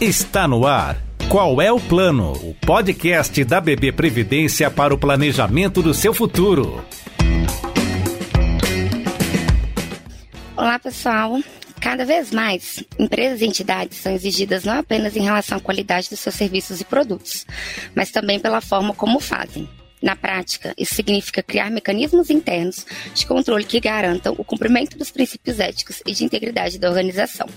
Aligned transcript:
Está 0.00 0.46
no 0.46 0.66
ar. 0.66 0.98
Qual 1.26 1.58
é 1.58 1.72
o 1.72 1.80
plano? 1.80 2.32
O 2.32 2.54
podcast 2.66 3.42
da 3.44 3.62
BB 3.62 3.92
Previdência 3.92 4.70
para 4.70 4.92
o 4.92 4.98
planejamento 4.98 5.80
do 5.80 5.94
seu 5.94 6.12
futuro. 6.12 6.84
Olá, 10.54 10.78
pessoal. 10.78 11.40
Cada 11.80 12.04
vez 12.04 12.30
mais, 12.30 12.84
empresas 12.98 13.40
e 13.40 13.46
entidades 13.46 13.96
são 13.96 14.12
exigidas 14.12 14.64
não 14.64 14.80
apenas 14.80 15.16
em 15.16 15.22
relação 15.22 15.56
à 15.56 15.60
qualidade 15.62 16.10
dos 16.10 16.20
seus 16.20 16.34
serviços 16.34 16.78
e 16.82 16.84
produtos, 16.84 17.46
mas 17.94 18.10
também 18.10 18.38
pela 18.38 18.60
forma 18.60 18.92
como 18.92 19.18
fazem. 19.18 19.66
Na 20.06 20.14
prática, 20.14 20.72
isso 20.78 20.94
significa 20.94 21.42
criar 21.42 21.68
mecanismos 21.68 22.30
internos 22.30 22.86
de 23.12 23.26
controle 23.26 23.64
que 23.64 23.80
garantam 23.80 24.36
o 24.38 24.44
cumprimento 24.44 24.96
dos 24.96 25.10
princípios 25.10 25.58
éticos 25.58 26.00
e 26.06 26.12
de 26.12 26.24
integridade 26.24 26.78
da 26.78 26.88
organização. 26.88 27.48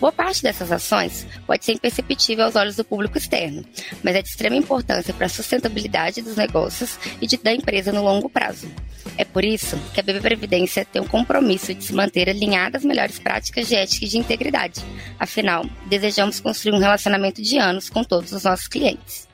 Boa 0.00 0.10
parte 0.10 0.42
dessas 0.42 0.72
ações 0.72 1.26
pode 1.46 1.66
ser 1.66 1.72
imperceptível 1.72 2.46
aos 2.46 2.56
olhos 2.56 2.76
do 2.76 2.84
público 2.84 3.18
externo, 3.18 3.62
mas 4.02 4.16
é 4.16 4.22
de 4.22 4.28
extrema 4.30 4.56
importância 4.56 5.12
para 5.12 5.26
a 5.26 5.28
sustentabilidade 5.28 6.22
dos 6.22 6.34
negócios 6.34 6.98
e 7.20 7.26
de, 7.26 7.36
da 7.36 7.52
empresa 7.52 7.92
no 7.92 8.02
longo 8.02 8.30
prazo. 8.30 8.72
É 9.18 9.24
por 9.26 9.44
isso 9.44 9.78
que 9.92 10.00
a 10.00 10.02
BB 10.02 10.22
Previdência 10.22 10.86
tem 10.86 11.02
um 11.02 11.06
compromisso 11.06 11.74
de 11.74 11.84
se 11.84 11.92
manter 11.92 12.26
alinhada 12.26 12.78
às 12.78 12.86
melhores 12.86 13.18
práticas 13.18 13.68
de 13.68 13.74
ética 13.74 14.06
e 14.06 14.08
de 14.08 14.16
integridade. 14.16 14.80
Afinal, 15.18 15.66
desejamos 15.90 16.40
construir 16.40 16.74
um 16.74 16.80
relacionamento 16.80 17.42
de 17.42 17.58
anos 17.58 17.90
com 17.90 18.02
todos 18.02 18.32
os 18.32 18.44
nossos 18.44 18.66
clientes. 18.66 19.28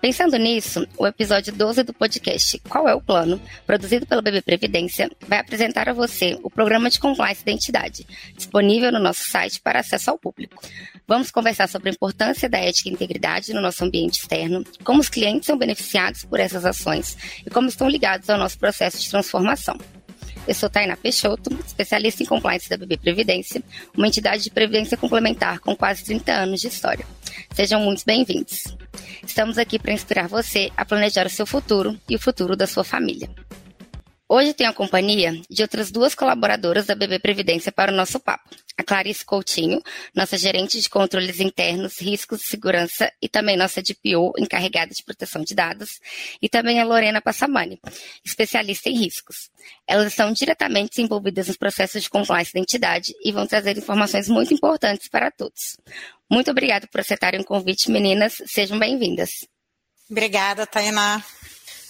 Pensando 0.00 0.38
nisso, 0.38 0.88
o 0.96 1.06
episódio 1.06 1.52
12 1.52 1.82
do 1.82 1.92
podcast 1.92 2.58
Qual 2.60 2.88
é 2.88 2.94
o 2.94 3.02
Plano, 3.02 3.38
produzido 3.66 4.06
pela 4.06 4.22
BB 4.22 4.40
Previdência, 4.40 5.10
vai 5.28 5.38
apresentar 5.38 5.90
a 5.90 5.92
você 5.92 6.38
o 6.42 6.48
programa 6.48 6.88
de 6.88 6.98
compliance 6.98 7.42
identidade, 7.42 8.06
disponível 8.34 8.90
no 8.90 8.98
nosso 8.98 9.28
site 9.28 9.60
para 9.60 9.80
acesso 9.80 10.10
ao 10.10 10.18
público. 10.18 10.62
Vamos 11.06 11.30
conversar 11.30 11.68
sobre 11.68 11.90
a 11.90 11.92
importância 11.92 12.48
da 12.48 12.58
ética 12.58 12.88
e 12.88 12.92
integridade 12.92 13.52
no 13.52 13.60
nosso 13.60 13.84
ambiente 13.84 14.20
externo, 14.20 14.64
como 14.82 15.00
os 15.00 15.10
clientes 15.10 15.46
são 15.46 15.58
beneficiados 15.58 16.24
por 16.24 16.40
essas 16.40 16.64
ações 16.64 17.18
e 17.44 17.50
como 17.50 17.68
estão 17.68 17.86
ligados 17.86 18.30
ao 18.30 18.38
nosso 18.38 18.58
processo 18.58 18.98
de 18.98 19.10
transformação. 19.10 19.76
Eu 20.50 20.54
sou 20.56 20.68
Tainá 20.68 20.96
Peixoto, 20.96 21.48
especialista 21.64 22.24
em 22.24 22.26
compliance 22.26 22.68
da 22.68 22.76
BB 22.76 22.96
Previdência, 22.96 23.62
uma 23.96 24.08
entidade 24.08 24.42
de 24.42 24.50
previdência 24.50 24.96
complementar 24.96 25.60
com 25.60 25.76
quase 25.76 26.02
30 26.02 26.32
anos 26.32 26.60
de 26.60 26.66
história. 26.66 27.06
Sejam 27.54 27.80
muito 27.80 28.02
bem-vindos. 28.04 28.64
Estamos 29.24 29.58
aqui 29.58 29.78
para 29.78 29.92
inspirar 29.92 30.26
você 30.26 30.72
a 30.76 30.84
planejar 30.84 31.24
o 31.24 31.30
seu 31.30 31.46
futuro 31.46 31.96
e 32.08 32.16
o 32.16 32.18
futuro 32.18 32.56
da 32.56 32.66
sua 32.66 32.82
família. 32.82 33.30
Hoje 34.32 34.54
tenho 34.54 34.70
a 34.70 34.72
companhia 34.72 35.32
de 35.50 35.60
outras 35.60 35.90
duas 35.90 36.14
colaboradoras 36.14 36.86
da 36.86 36.94
BB 36.94 37.18
Previdência 37.18 37.72
para 37.72 37.90
o 37.90 37.96
nosso 37.96 38.20
papo. 38.20 38.48
A 38.78 38.84
Clarice 38.84 39.24
Coutinho, 39.24 39.82
nossa 40.14 40.38
gerente 40.38 40.80
de 40.80 40.88
controles 40.88 41.40
internos, 41.40 42.00
riscos, 42.00 42.42
segurança 42.42 43.12
e 43.20 43.28
também 43.28 43.56
nossa 43.56 43.82
DPO, 43.82 44.34
encarregada 44.38 44.94
de 44.94 45.02
proteção 45.02 45.42
de 45.42 45.52
dados, 45.52 45.98
e 46.40 46.48
também 46.48 46.78
a 46.78 46.84
Lorena 46.84 47.20
Passamani, 47.20 47.80
especialista 48.24 48.88
em 48.88 48.96
riscos. 48.96 49.50
Elas 49.84 50.12
estão 50.12 50.32
diretamente 50.32 51.02
envolvidas 51.02 51.48
nos 51.48 51.56
processos 51.56 52.04
de 52.04 52.08
compliance 52.08 52.52
de 52.52 52.58
identidade 52.60 53.12
e 53.24 53.32
vão 53.32 53.48
trazer 53.48 53.76
informações 53.76 54.28
muito 54.28 54.54
importantes 54.54 55.08
para 55.08 55.32
todos. 55.32 55.76
Muito 56.30 56.52
obrigada 56.52 56.86
por 56.86 57.00
aceitarem 57.00 57.40
o 57.40 57.44
convite, 57.44 57.90
meninas. 57.90 58.40
Sejam 58.46 58.78
bem-vindas. 58.78 59.30
Obrigada, 60.08 60.68
Tainá. 60.68 61.20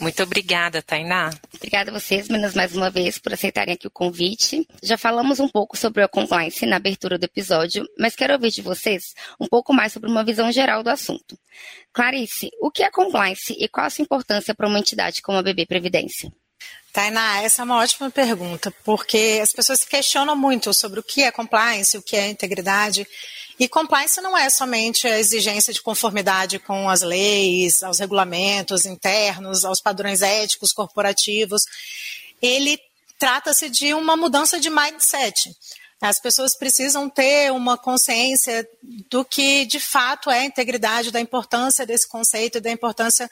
Muito 0.01 0.23
obrigada, 0.23 0.81
Tainá. 0.81 1.31
Obrigada 1.55 1.91
a 1.91 1.95
vocês, 1.95 2.29
meninas, 2.29 2.55
mais 2.55 2.75
uma 2.75 2.91
vez, 2.91 3.19
por 3.19 3.35
aceitarem 3.35 3.75
aqui 3.75 3.87
o 3.87 3.91
convite. 3.91 4.67
Já 4.83 4.97
falamos 4.97 5.39
um 5.41 5.49
pouco 5.49 5.77
sobre 5.77 6.03
a 6.03 6.09
compliance 6.09 6.65
na 6.65 6.77
abertura 6.77 7.19
do 7.19 7.25
episódio, 7.25 7.87
mas 7.99 8.17
quero 8.17 8.33
ouvir 8.33 8.51
de 8.51 8.63
vocês 8.63 9.15
um 9.39 9.47
pouco 9.47 9.75
mais 9.75 9.93
sobre 9.93 10.09
uma 10.09 10.25
visão 10.25 10.51
geral 10.51 10.83
do 10.83 10.89
assunto. 10.89 11.39
Clarice, 11.93 12.51
o 12.61 12.71
que 12.71 12.83
é 12.83 12.91
compliance 12.91 13.55
e 13.59 13.69
qual 13.69 13.87
a 13.87 13.91
sua 13.91 14.03
importância 14.03 14.55
para 14.55 14.67
uma 14.67 14.79
entidade 14.79 15.21
como 15.21 15.37
a 15.37 15.43
BB 15.43 15.67
Previdência? 15.67 16.33
Tainá, 16.93 17.43
essa 17.43 17.63
é 17.63 17.65
uma 17.65 17.79
ótima 17.79 18.11
pergunta, 18.11 18.73
porque 18.85 19.39
as 19.43 19.53
pessoas 19.53 19.81
se 19.81 19.89
questionam 19.89 20.35
muito 20.35 20.73
sobre 20.75 20.99
o 20.99 21.03
que 21.03 21.23
é 21.23 21.31
compliance, 21.31 21.97
o 21.97 22.03
que 22.03 22.17
é 22.17 22.29
integridade. 22.29 23.07
E 23.61 23.69
compliance 23.69 24.23
não 24.23 24.35
é 24.39 24.49
somente 24.49 25.07
a 25.07 25.19
exigência 25.19 25.71
de 25.71 25.83
conformidade 25.83 26.59
com 26.59 26.89
as 26.89 27.03
leis, 27.03 27.83
aos 27.83 27.99
regulamentos 27.99 28.87
internos, 28.87 29.67
aos 29.67 29.83
padrões 29.83 30.23
éticos 30.23 30.73
corporativos. 30.73 31.67
Ele 32.41 32.81
trata-se 33.19 33.69
de 33.69 33.93
uma 33.93 34.17
mudança 34.17 34.59
de 34.59 34.71
mindset. 34.71 35.55
As 36.01 36.19
pessoas 36.19 36.57
precisam 36.57 37.11
ter 37.11 37.53
uma 37.53 37.77
consciência 37.77 38.67
do 39.11 39.23
que 39.27 39.67
de 39.67 39.79
fato 39.79 40.31
é 40.31 40.39
a 40.39 40.45
integridade, 40.47 41.11
da 41.11 41.21
importância 41.21 41.85
desse 41.85 42.09
conceito 42.09 42.57
e 42.57 42.63
da 42.63 42.71
importância 42.71 43.31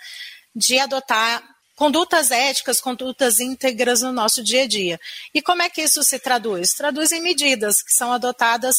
de 0.55 0.79
adotar 0.79 1.43
condutas 1.75 2.31
éticas, 2.31 2.83
condutas 2.83 3.41
íntegras 3.41 4.03
no 4.03 4.13
nosso 4.13 4.45
dia 4.45 4.65
a 4.65 4.69
dia. 4.69 5.01
E 5.33 5.41
como 5.41 5.63
é 5.63 5.71
que 5.71 5.81
isso 5.81 6.03
se 6.03 6.19
traduz? 6.19 6.75
Traduz 6.75 7.13
em 7.13 7.23
medidas 7.23 7.81
que 7.81 7.95
são 7.95 8.13
adotadas 8.13 8.77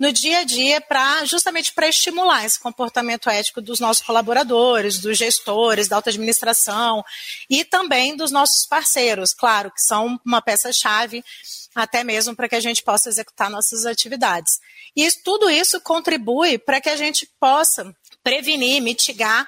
no 0.00 0.10
dia 0.10 0.38
a 0.38 0.44
dia 0.44 0.80
para 0.80 1.26
justamente 1.26 1.74
para 1.74 1.86
estimular 1.86 2.46
esse 2.46 2.58
comportamento 2.58 3.28
ético 3.28 3.60
dos 3.60 3.78
nossos 3.78 4.02
colaboradores, 4.02 4.98
dos 4.98 5.18
gestores, 5.18 5.88
da 5.88 5.96
alta 5.96 6.08
administração 6.08 7.04
e 7.50 7.66
também 7.66 8.16
dos 8.16 8.30
nossos 8.30 8.66
parceiros, 8.66 9.34
claro, 9.34 9.70
que 9.70 9.82
são 9.82 10.18
uma 10.24 10.40
peça-chave 10.40 11.22
até 11.74 12.02
mesmo 12.02 12.34
para 12.34 12.48
que 12.48 12.56
a 12.56 12.60
gente 12.60 12.82
possa 12.82 13.10
executar 13.10 13.50
nossas 13.50 13.84
atividades. 13.84 14.58
E 14.96 15.04
isso, 15.04 15.18
tudo 15.22 15.50
isso 15.50 15.78
contribui 15.82 16.58
para 16.58 16.80
que 16.80 16.88
a 16.88 16.96
gente 16.96 17.28
possa 17.38 17.94
prevenir, 18.24 18.80
mitigar 18.80 19.46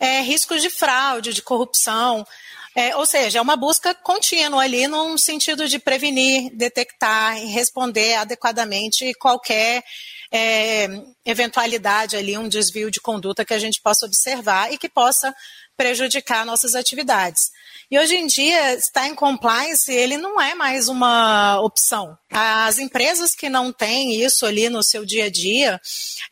é, 0.00 0.20
riscos 0.20 0.60
de 0.60 0.68
fraude, 0.68 1.32
de 1.32 1.42
corrupção, 1.42 2.26
é, 2.74 2.96
ou 2.96 3.04
seja, 3.04 3.38
é 3.38 3.42
uma 3.42 3.56
busca 3.56 3.94
contínua 3.94 4.62
ali 4.62 4.86
num 4.86 5.18
sentido 5.18 5.68
de 5.68 5.78
prevenir, 5.78 6.50
detectar 6.54 7.36
e 7.36 7.46
responder 7.46 8.14
adequadamente 8.14 9.12
qualquer 9.14 9.84
é, 10.30 10.88
eventualidade 11.26 12.16
ali, 12.16 12.38
um 12.38 12.48
desvio 12.48 12.90
de 12.90 13.00
conduta 13.00 13.44
que 13.44 13.52
a 13.52 13.58
gente 13.58 13.80
possa 13.82 14.06
observar 14.06 14.72
e 14.72 14.78
que 14.78 14.88
possa 14.88 15.34
prejudicar 15.76 16.44
nossas 16.44 16.74
atividades. 16.74 17.50
E 17.92 17.98
hoje 17.98 18.16
em 18.16 18.26
dia, 18.26 18.74
estar 18.74 19.06
em 19.06 19.14
compliance, 19.14 19.92
ele 19.92 20.16
não 20.16 20.40
é 20.40 20.54
mais 20.54 20.88
uma 20.88 21.60
opção. 21.60 22.16
As 22.30 22.78
empresas 22.78 23.34
que 23.34 23.50
não 23.50 23.70
têm 23.70 24.14
isso 24.24 24.46
ali 24.46 24.70
no 24.70 24.82
seu 24.82 25.04
dia 25.04 25.26
a 25.26 25.30
dia, 25.30 25.78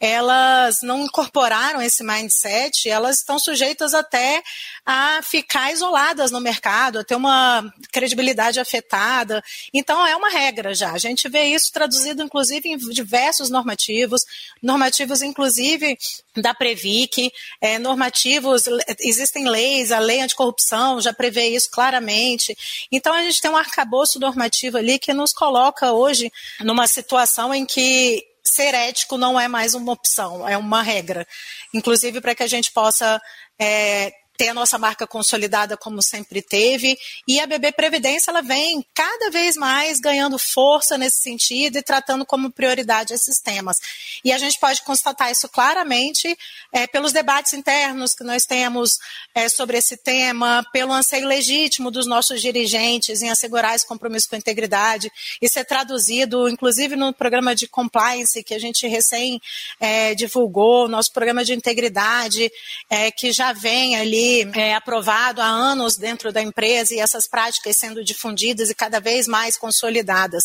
elas 0.00 0.80
não 0.80 1.04
incorporaram 1.04 1.82
esse 1.82 2.02
mindset, 2.02 2.88
elas 2.88 3.18
estão 3.18 3.38
sujeitas 3.38 3.92
até 3.92 4.42
a 4.86 5.20
ficar 5.22 5.70
isoladas 5.70 6.30
no 6.30 6.40
mercado, 6.40 7.00
a 7.00 7.04
ter 7.04 7.14
uma 7.14 7.70
credibilidade 7.92 8.58
afetada. 8.58 9.42
Então, 9.74 10.06
é 10.06 10.16
uma 10.16 10.30
regra 10.30 10.74
já. 10.74 10.92
A 10.92 10.98
gente 10.98 11.28
vê 11.28 11.44
isso 11.44 11.70
traduzido, 11.70 12.22
inclusive, 12.22 12.70
em 12.70 12.78
diversos 12.78 13.50
normativos, 13.50 14.22
normativos, 14.62 15.20
inclusive, 15.20 15.98
da 16.36 16.54
Previc, 16.54 17.30
é, 17.60 17.78
normativos, 17.78 18.62
existem 19.00 19.29
leis, 19.38 19.92
a 19.92 19.98
lei 19.98 20.20
anticorrupção 20.20 21.00
já 21.00 21.12
prevê 21.12 21.48
isso 21.48 21.70
claramente. 21.70 22.56
Então, 22.91 23.12
a 23.14 23.22
gente 23.22 23.41
tem 23.41 23.50
um 23.50 23.56
arcabouço 23.56 24.18
normativo 24.18 24.78
ali 24.78 24.98
que 24.98 25.12
nos 25.12 25.32
coloca 25.32 25.92
hoje 25.92 26.32
numa 26.60 26.86
situação 26.86 27.54
em 27.54 27.64
que 27.64 28.24
ser 28.42 28.74
ético 28.74 29.16
não 29.16 29.38
é 29.38 29.46
mais 29.46 29.74
uma 29.74 29.92
opção, 29.92 30.48
é 30.48 30.56
uma 30.56 30.82
regra. 30.82 31.26
Inclusive 31.72 32.20
para 32.20 32.34
que 32.34 32.42
a 32.42 32.48
gente 32.48 32.72
possa 32.72 33.20
é, 33.58 34.12
ter 34.40 34.48
a 34.48 34.54
nossa 34.54 34.78
marca 34.78 35.06
consolidada 35.06 35.76
como 35.76 36.00
sempre 36.00 36.40
teve. 36.40 36.98
E 37.28 37.38
a 37.38 37.46
BB 37.46 37.72
Previdência 37.72 38.30
ela 38.30 38.40
vem 38.40 38.82
cada 38.94 39.28
vez 39.30 39.54
mais 39.54 40.00
ganhando 40.00 40.38
força 40.38 40.96
nesse 40.96 41.20
sentido 41.20 41.76
e 41.76 41.82
tratando 41.82 42.24
como 42.24 42.50
prioridade 42.50 43.12
esses 43.12 43.38
temas. 43.38 43.76
E 44.24 44.32
a 44.32 44.38
gente 44.38 44.59
pode 44.59 44.80
constatar 44.80 45.30
isso 45.30 45.47
claramente 45.47 46.34
é, 46.72 46.86
pelos 46.86 47.12
debates 47.12 47.53
internos 47.53 48.15
que 48.15 48.24
nós 48.24 48.44
temos 48.44 48.97
é, 49.34 49.47
sobre 49.47 49.76
esse 49.76 49.98
tema, 49.98 50.65
pelo 50.72 50.94
anseio 50.94 51.28
legítimo 51.28 51.91
dos 51.91 52.06
nossos 52.06 52.41
dirigentes 52.41 53.20
em 53.20 53.28
assegurar 53.28 53.76
esse 53.76 53.86
compromisso 53.86 54.26
com 54.26 54.36
a 54.36 54.38
integridade. 54.38 55.12
Isso 55.42 55.59
é 55.59 55.65
traduzido, 55.65 56.48
inclusive, 56.48 56.97
no 56.97 57.12
programa 57.12 57.54
de 57.54 57.68
compliance 57.68 58.42
que 58.42 58.54
a 58.54 58.59
gente 58.59 58.88
recém 58.88 59.38
é, 59.78 60.15
divulgou, 60.15 60.88
nosso 60.88 61.12
programa 61.12 61.44
de 61.44 61.53
integridade, 61.53 62.50
é, 62.88 63.10
que 63.10 63.32
já 63.32 63.53
vem 63.53 63.97
ali 63.97 64.29
é, 64.54 64.74
aprovado 64.74 65.41
há 65.41 65.47
anos 65.47 65.97
dentro 65.97 66.32
da 66.32 66.42
empresa 66.42 66.94
e 66.94 67.00
essas 67.00 67.27
práticas 67.27 67.77
sendo 67.77 68.04
difundidas 68.04 68.71
e 68.71 68.74
cada 68.74 69.00
vez 69.00 69.27
mais 69.27 69.56
consolidadas. 69.56 70.44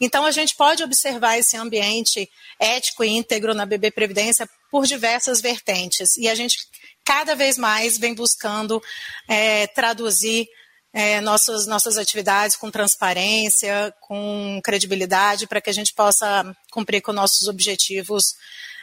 Então, 0.00 0.24
a 0.24 0.30
gente 0.30 0.54
pode 0.54 0.82
observar 0.82 1.38
esse 1.38 1.56
ambiente 1.56 2.28
ético 2.60 3.04
e 3.04 3.08
íntegro 3.08 3.54
na 3.54 3.66
BB 3.66 3.90
Previdência 3.90 4.48
por 4.70 4.86
diversas 4.86 5.40
vertentes. 5.40 6.16
E 6.16 6.28
a 6.28 6.34
gente 6.34 6.58
cada 7.04 7.34
vez 7.34 7.56
mais 7.56 7.98
vem 7.98 8.14
buscando 8.14 8.82
é, 9.28 9.66
traduzir 9.68 10.46
é, 10.92 11.20
nossas, 11.20 11.66
nossas 11.66 11.96
atividades 11.96 12.56
com 12.56 12.70
transparência, 12.70 13.94
com 14.00 14.60
credibilidade, 14.62 15.46
para 15.46 15.60
que 15.60 15.70
a 15.70 15.72
gente 15.72 15.92
possa 15.94 16.54
cumprir 16.70 17.00
com 17.00 17.12
nossos 17.12 17.48
objetivos 17.48 18.34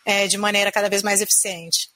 é, 0.05 0.27
de 0.27 0.37
maneira 0.37 0.71
cada 0.71 0.89
vez 0.89 1.01
mais 1.01 1.21
eficiente. 1.21 1.94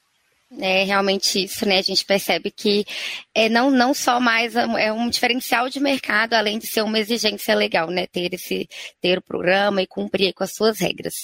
É 0.58 0.82
realmente 0.82 1.44
isso, 1.44 1.64
né? 1.64 1.78
A 1.78 1.82
gente 1.82 2.04
percebe 2.04 2.50
que 2.50 2.84
é 3.32 3.48
não, 3.48 3.70
não 3.70 3.94
só 3.94 4.18
mais 4.18 4.56
é 4.56 4.92
um 4.92 5.08
diferencial 5.08 5.68
de 5.68 5.78
mercado, 5.78 6.34
além 6.34 6.58
de 6.58 6.66
ser 6.66 6.82
uma 6.82 6.98
exigência 6.98 7.54
legal, 7.54 7.88
né? 7.88 8.06
Ter 8.08 8.34
esse 8.34 8.68
ter 9.00 9.18
o 9.18 9.22
programa 9.22 9.80
e 9.80 9.86
cumprir 9.86 10.32
com 10.34 10.42
as 10.42 10.52
suas 10.52 10.80
regras. 10.80 11.14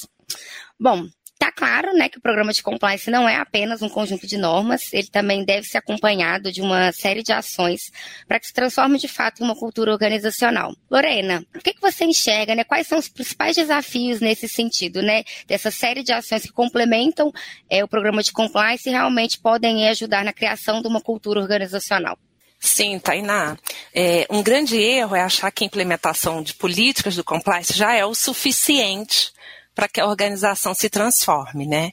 Bom, 0.78 1.08
Está 1.46 1.52
claro 1.52 1.92
né, 1.92 2.08
que 2.08 2.18
o 2.18 2.20
programa 2.20 2.52
de 2.52 2.60
compliance 2.60 3.08
não 3.08 3.28
é 3.28 3.36
apenas 3.36 3.80
um 3.80 3.88
conjunto 3.88 4.26
de 4.26 4.36
normas, 4.36 4.92
ele 4.92 5.06
também 5.06 5.44
deve 5.44 5.64
ser 5.64 5.78
acompanhado 5.78 6.50
de 6.50 6.60
uma 6.60 6.90
série 6.90 7.22
de 7.22 7.32
ações 7.32 7.92
para 8.26 8.40
que 8.40 8.48
se 8.48 8.52
transforme 8.52 8.98
de 8.98 9.06
fato 9.06 9.40
em 9.40 9.44
uma 9.44 9.54
cultura 9.54 9.92
organizacional. 9.92 10.74
Lorena, 10.90 11.46
o 11.54 11.60
que, 11.60 11.74
que 11.74 11.80
você 11.80 12.04
enxerga, 12.04 12.52
né? 12.56 12.64
Quais 12.64 12.88
são 12.88 12.98
os 12.98 13.08
principais 13.08 13.54
desafios 13.54 14.18
nesse 14.20 14.48
sentido, 14.48 15.00
né? 15.02 15.22
Dessa 15.46 15.70
série 15.70 16.02
de 16.02 16.12
ações 16.12 16.42
que 16.42 16.52
complementam 16.52 17.30
é, 17.70 17.84
o 17.84 17.88
programa 17.88 18.24
de 18.24 18.32
compliance 18.32 18.88
e 18.88 18.92
realmente 18.92 19.38
podem 19.38 19.88
ajudar 19.88 20.24
na 20.24 20.32
criação 20.32 20.82
de 20.82 20.88
uma 20.88 21.00
cultura 21.00 21.38
organizacional. 21.38 22.18
Sim, 22.58 22.98
Tainá. 22.98 23.56
É, 23.94 24.26
um 24.28 24.42
grande 24.42 24.76
erro 24.76 25.14
é 25.14 25.20
achar 25.20 25.52
que 25.52 25.62
a 25.62 25.66
implementação 25.68 26.42
de 26.42 26.54
políticas 26.54 27.14
do 27.14 27.22
compliance 27.22 27.72
já 27.72 27.94
é 27.94 28.04
o 28.04 28.16
suficiente 28.16 29.36
para 29.76 29.88
que 29.88 30.00
a 30.00 30.06
organização 30.06 30.72
se 30.72 30.88
transforme, 30.88 31.66
né? 31.66 31.92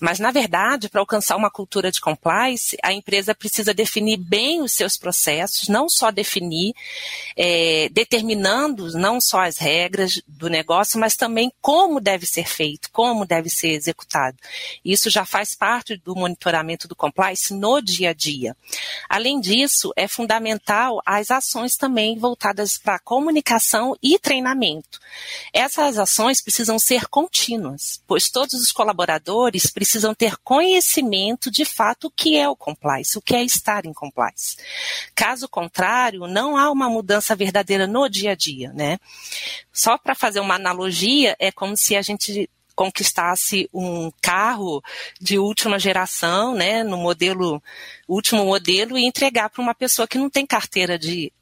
Mas, 0.00 0.18
na 0.18 0.30
verdade, 0.30 0.88
para 0.88 1.02
alcançar 1.02 1.36
uma 1.36 1.50
cultura 1.50 1.92
de 1.92 2.00
compliance, 2.00 2.74
a 2.82 2.90
empresa 2.90 3.34
precisa 3.34 3.74
definir 3.74 4.16
bem 4.16 4.62
os 4.62 4.72
seus 4.72 4.96
processos, 4.96 5.68
não 5.68 5.90
só 5.90 6.10
definir, 6.10 6.72
é, 7.36 7.90
determinando 7.92 8.90
não 8.98 9.20
só 9.20 9.42
as 9.42 9.58
regras 9.58 10.22
do 10.26 10.48
negócio, 10.48 10.98
mas 10.98 11.16
também 11.16 11.52
como 11.60 12.00
deve 12.00 12.24
ser 12.24 12.48
feito, 12.48 12.88
como 12.90 13.26
deve 13.26 13.50
ser 13.50 13.72
executado. 13.72 14.38
Isso 14.82 15.10
já 15.10 15.26
faz 15.26 15.54
parte 15.54 15.98
do 15.98 16.16
monitoramento 16.16 16.88
do 16.88 16.96
compliance 16.96 17.52
no 17.52 17.82
dia 17.82 18.10
a 18.10 18.14
dia. 18.14 18.56
Além 19.06 19.38
disso, 19.38 19.92
é 19.94 20.08
fundamental 20.08 21.02
as 21.04 21.30
ações 21.30 21.76
também 21.76 22.18
voltadas 22.18 22.78
para 22.78 22.98
comunicação 22.98 23.94
e 24.02 24.18
treinamento. 24.18 24.98
Essas 25.52 25.98
ações 25.98 26.40
precisam 26.40 26.78
ser 26.78 27.06
contínuas, 27.18 28.00
pois 28.06 28.30
todos 28.30 28.54
os 28.54 28.70
colaboradores 28.70 29.68
precisam 29.72 30.14
ter 30.14 30.36
conhecimento 30.36 31.50
de 31.50 31.64
fato 31.64 32.06
o 32.06 32.10
que 32.12 32.36
é 32.36 32.48
o 32.48 32.54
compliance, 32.54 33.18
o 33.18 33.20
que 33.20 33.34
é 33.34 33.42
estar 33.42 33.84
em 33.84 33.92
compliance. 33.92 34.56
Caso 35.16 35.48
contrário, 35.48 36.28
não 36.28 36.56
há 36.56 36.70
uma 36.70 36.88
mudança 36.88 37.34
verdadeira 37.34 37.88
no 37.88 38.08
dia 38.08 38.32
a 38.32 38.34
dia, 38.36 38.72
né? 38.72 38.98
Só 39.72 39.98
para 39.98 40.14
fazer 40.14 40.38
uma 40.38 40.54
analogia, 40.54 41.34
é 41.40 41.50
como 41.50 41.76
se 41.76 41.96
a 41.96 42.02
gente 42.02 42.48
conquistasse 42.78 43.68
um 43.74 44.08
carro 44.22 44.80
de 45.20 45.36
última 45.36 45.80
geração, 45.80 46.54
né, 46.54 46.84
no 46.84 46.96
modelo 46.96 47.60
último 48.06 48.44
modelo 48.44 48.96
e 48.96 49.04
entregar 49.04 49.50
para 49.50 49.60
uma 49.60 49.74
pessoa 49.74 50.06
que 50.06 50.16
não 50.16 50.30
tem 50.30 50.46
carteira 50.46 50.96
de, 50.96 51.32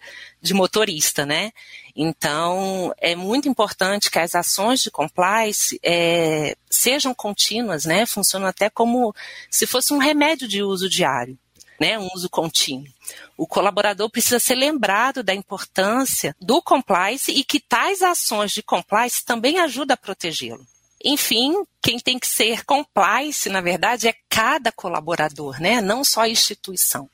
de 0.40 0.54
motorista, 0.54 1.26
né? 1.26 1.52
Então, 1.94 2.90
é 2.96 3.14
muito 3.14 3.50
importante 3.50 4.10
que 4.10 4.18
as 4.18 4.34
ações 4.34 4.80
de 4.80 4.90
compliance 4.90 5.78
é, 5.82 6.56
sejam 6.70 7.14
contínuas, 7.14 7.84
né? 7.84 8.06
Funcionam 8.06 8.46
até 8.46 8.70
como 8.70 9.14
se 9.50 9.66
fosse 9.66 9.92
um 9.92 9.98
remédio 9.98 10.48
de 10.48 10.62
uso 10.62 10.88
diário, 10.88 11.38
né? 11.78 11.98
Um 11.98 12.08
uso 12.14 12.30
contínuo. 12.30 12.88
O 13.36 13.46
colaborador 13.46 14.08
precisa 14.08 14.38
ser 14.38 14.54
lembrado 14.54 15.22
da 15.22 15.34
importância 15.34 16.34
do 16.40 16.62
compliance 16.62 17.30
e 17.30 17.44
que 17.44 17.60
tais 17.60 18.00
ações 18.00 18.52
de 18.52 18.62
compliance 18.62 19.22
também 19.22 19.58
ajudam 19.58 19.92
a 19.92 19.98
protegê-lo. 19.98 20.66
Enfim, 21.04 21.64
quem 21.82 21.98
tem 21.98 22.18
que 22.18 22.26
ser 22.26 22.64
compliance, 22.64 23.48
na 23.48 23.60
verdade, 23.60 24.08
é 24.08 24.14
cada 24.28 24.72
colaborador, 24.72 25.60
né? 25.60 25.80
Não 25.80 26.02
só 26.02 26.22
a 26.22 26.28
instituição. 26.28 27.08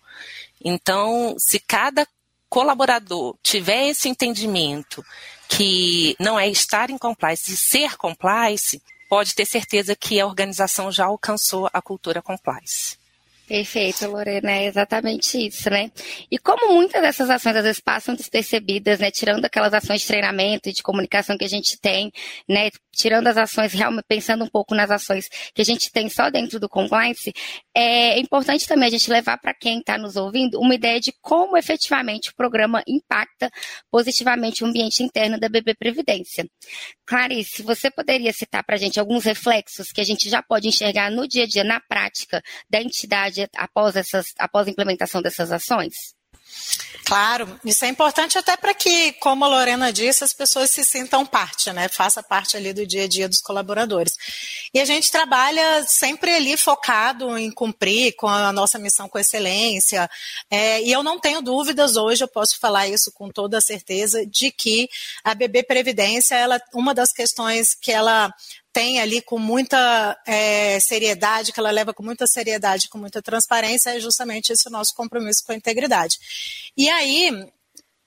Então, 0.64 1.34
se 1.38 1.58
cada 1.58 2.06
colaborador 2.48 3.36
tiver 3.42 3.88
esse 3.88 4.08
entendimento 4.08 5.04
que 5.48 6.16
não 6.18 6.38
é 6.38 6.48
estar 6.48 6.90
em 6.90 6.98
compliance 6.98 7.52
e 7.52 7.56
ser 7.56 7.96
compliance, 7.96 8.82
pode 9.08 9.34
ter 9.34 9.44
certeza 9.44 9.96
que 9.96 10.20
a 10.20 10.26
organização 10.26 10.90
já 10.90 11.06
alcançou 11.06 11.68
a 11.72 11.82
cultura 11.82 12.22
compliance. 12.22 12.96
Perfeito, 13.52 14.06
Lorena, 14.06 14.50
é 14.50 14.64
exatamente 14.64 15.46
isso, 15.46 15.68
né? 15.68 15.90
E 16.30 16.38
como 16.38 16.72
muitas 16.72 17.02
dessas 17.02 17.28
ações 17.28 17.54
às 17.54 17.62
vezes 17.62 17.80
passam 17.80 18.14
despercebidas, 18.14 18.98
né? 18.98 19.10
Tirando 19.10 19.44
aquelas 19.44 19.74
ações 19.74 20.00
de 20.00 20.06
treinamento 20.06 20.70
e 20.70 20.72
de 20.72 20.82
comunicação 20.82 21.36
que 21.36 21.44
a 21.44 21.48
gente 21.48 21.78
tem, 21.78 22.10
né? 22.48 22.70
Tirando 22.96 23.26
as 23.26 23.36
ações, 23.36 23.74
realmente 23.74 24.06
pensando 24.08 24.42
um 24.42 24.48
pouco 24.48 24.74
nas 24.74 24.90
ações 24.90 25.28
que 25.54 25.60
a 25.60 25.64
gente 25.66 25.92
tem 25.92 26.08
só 26.08 26.30
dentro 26.30 26.58
do 26.58 26.66
compliance, 26.66 27.30
é 27.74 28.18
importante 28.18 28.66
também 28.66 28.88
a 28.88 28.90
gente 28.90 29.10
levar 29.10 29.38
para 29.38 29.54
quem 29.54 29.78
está 29.78 29.96
nos 29.96 30.16
ouvindo 30.16 30.60
uma 30.60 30.74
ideia 30.74 31.00
de 31.00 31.12
como 31.20 31.56
efetivamente 31.56 32.30
o 32.30 32.34
programa 32.34 32.82
impacta 32.86 33.50
positivamente 33.90 34.62
o 34.62 34.66
ambiente 34.66 35.02
interno 35.02 35.38
da 35.38 35.48
BB 35.48 35.74
Previdência. 35.74 36.46
Clarice, 37.06 37.62
você 37.62 37.90
poderia 37.90 38.32
citar 38.32 38.62
para 38.64 38.76
a 38.76 38.78
gente 38.78 39.00
alguns 39.00 39.24
reflexos 39.24 39.90
que 39.90 40.00
a 40.00 40.04
gente 40.04 40.28
já 40.28 40.42
pode 40.42 40.68
enxergar 40.68 41.10
no 41.10 41.26
dia 41.26 41.44
a 41.44 41.46
dia, 41.46 41.64
na 41.64 41.80
prática 41.80 42.42
da 42.68 42.80
entidade 42.80 43.48
após, 43.56 43.96
essas, 43.96 44.26
após 44.38 44.66
a 44.66 44.70
implementação 44.70 45.22
dessas 45.22 45.50
ações? 45.50 46.21
Claro, 47.04 47.60
isso 47.64 47.84
é 47.84 47.88
importante 47.88 48.38
até 48.38 48.56
para 48.56 48.72
que, 48.72 49.12
como 49.14 49.44
a 49.44 49.48
Lorena 49.48 49.92
disse, 49.92 50.22
as 50.22 50.32
pessoas 50.32 50.70
se 50.70 50.84
sintam 50.84 51.26
parte, 51.26 51.72
né? 51.72 51.88
Faça 51.88 52.22
parte 52.22 52.56
ali 52.56 52.72
do 52.72 52.86
dia 52.86 53.04
a 53.04 53.08
dia 53.08 53.28
dos 53.28 53.40
colaboradores. 53.40 54.14
E 54.72 54.80
a 54.80 54.84
gente 54.84 55.10
trabalha 55.10 55.84
sempre 55.84 56.32
ali 56.32 56.56
focado 56.56 57.36
em 57.36 57.50
cumprir 57.50 58.14
com 58.16 58.28
a 58.28 58.52
nossa 58.52 58.78
missão 58.78 59.08
com 59.08 59.18
excelência. 59.18 60.08
É, 60.50 60.80
e 60.80 60.92
eu 60.92 61.02
não 61.02 61.18
tenho 61.18 61.42
dúvidas 61.42 61.96
hoje, 61.96 62.22
eu 62.22 62.28
posso 62.28 62.58
falar 62.58 62.88
isso 62.88 63.10
com 63.12 63.28
toda 63.28 63.60
certeza, 63.60 64.24
de 64.24 64.50
que 64.50 64.88
a 65.24 65.34
BB 65.34 65.64
Previdência, 65.64 66.36
ela, 66.36 66.62
uma 66.72 66.94
das 66.94 67.12
questões 67.12 67.74
que 67.74 67.90
ela 67.90 68.32
tem 68.72 69.00
ali 69.00 69.20
com 69.20 69.38
muita 69.38 70.18
é, 70.26 70.80
seriedade, 70.80 71.52
que 71.52 71.60
ela 71.60 71.70
leva 71.70 71.92
com 71.92 72.02
muita 72.02 72.26
seriedade, 72.26 72.88
com 72.88 72.98
muita 72.98 73.20
transparência, 73.20 73.90
é 73.90 74.00
justamente 74.00 74.52
esse 74.52 74.70
nosso 74.70 74.94
compromisso 74.94 75.44
com 75.44 75.52
a 75.52 75.56
integridade. 75.56 76.18
E 76.76 76.88
aí, 76.88 77.30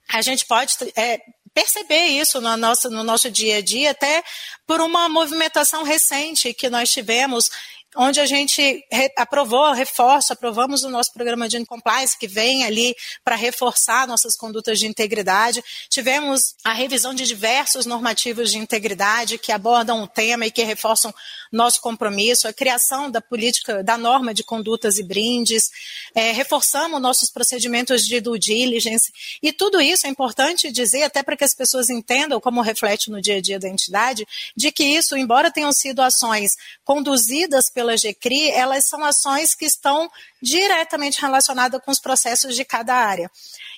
a 0.10 0.22
gente 0.22 0.46
pode 0.46 0.76
é, 0.96 1.22
perceber 1.54 2.06
isso 2.08 2.42
no 2.42 2.58
nosso, 2.58 2.90
no 2.90 3.04
nosso 3.04 3.32
dia 3.32 3.58
a 3.58 3.62
dia, 3.62 3.92
até 3.92 4.24
por 4.68 4.82
uma 4.82 5.08
movimentação 5.08 5.84
recente 5.84 6.54
que 6.54 6.70
nós 6.70 6.92
tivemos 6.92 7.50
onde 7.96 8.20
a 8.20 8.26
gente 8.26 8.84
aprovou, 9.18 9.72
reforça, 9.74 10.34
aprovamos 10.34 10.84
o 10.84 10.90
nosso 10.90 11.14
programa 11.14 11.48
de 11.48 11.64
compliance, 11.66 12.18
que 12.18 12.28
vem 12.28 12.64
ali 12.64 12.96
para 13.24 13.36
reforçar 13.36 14.08
nossas 14.08 14.36
condutas 14.38 14.80
de 14.80 14.88
integridade. 14.88 15.64
Tivemos 15.90 16.56
a 16.64 16.74
revisão 16.74 17.14
de 17.14 17.26
diversos 17.26 17.86
normativos 17.86 18.52
de 18.52 18.58
integridade 18.58 19.38
que 19.38 19.52
abordam 19.52 20.04
o 20.04 20.08
tema 20.08 20.46
e 20.46 20.52
que 20.52 20.64
reforçam 20.64 21.14
nosso 21.52 21.80
compromisso, 21.82 22.48
a 22.48 22.54
criação 22.54 23.10
da 23.10 23.22
política, 23.22 23.84
da 23.84 23.98
norma 23.98 24.34
de 24.34 24.44
condutas 24.44 24.98
e 24.98 25.04
brindes, 25.04 25.70
é, 26.14 26.32
reforçamos 26.32 27.02
nossos 27.02 27.30
procedimentos 27.30 28.04
de 28.04 28.20
due 28.20 28.38
diligence, 28.38 29.12
e 29.42 29.52
tudo 29.52 29.80
isso 29.80 30.06
é 30.06 30.10
importante 30.10 30.72
dizer, 30.72 31.04
até 31.04 31.24
para 31.24 31.38
que 31.38 31.44
as 31.44 31.54
pessoas 31.54 31.90
entendam 31.90 32.40
como 32.42 32.62
reflete 32.62 33.10
no 33.10 33.22
dia 33.22 33.38
a 33.38 33.42
dia 33.42 33.60
da 33.60 33.70
entidade, 33.70 34.28
de 34.56 34.72
que 34.72 34.84
isso, 34.84 35.16
embora 35.16 35.52
tenham 35.52 35.72
sido 35.72 36.02
ações 36.02 36.52
conduzidas 36.84 37.70
pela 37.86 37.96
GCRI, 37.96 38.50
elas 38.50 38.88
são 38.88 39.04
ações 39.04 39.54
que 39.54 39.66
estão 39.66 40.10
diretamente 40.42 41.22
relacionadas 41.22 41.80
com 41.84 41.92
os 41.92 42.00
processos 42.00 42.56
de 42.56 42.66
cada 42.66 42.96
área. 42.96 43.30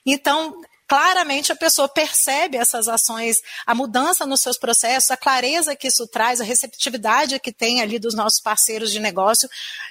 Então, 0.06 0.62
claramente 0.88 1.51
a 1.51 1.56
pessoa 1.56 1.89
percebe 1.89 2.58
essas 2.58 2.88
ações, 2.88 3.38
a 3.65 3.75
mudança 3.75 4.25
nos 4.25 4.39
seus 4.39 4.58
processos, 4.58 5.12
a 5.12 5.17
clareza 5.17 5.75
que 5.75 5.88
isso 5.88 6.08
traz, 6.08 6.39
a 6.39 6.46
receptividade 6.46 7.39
que 7.39 7.51
tem 7.51 7.82
ali 7.82 8.00
dos 8.00 8.15
nossos 8.15 8.39
parceiros 8.39 8.91
de 8.91 9.00
negócio 9.00 9.50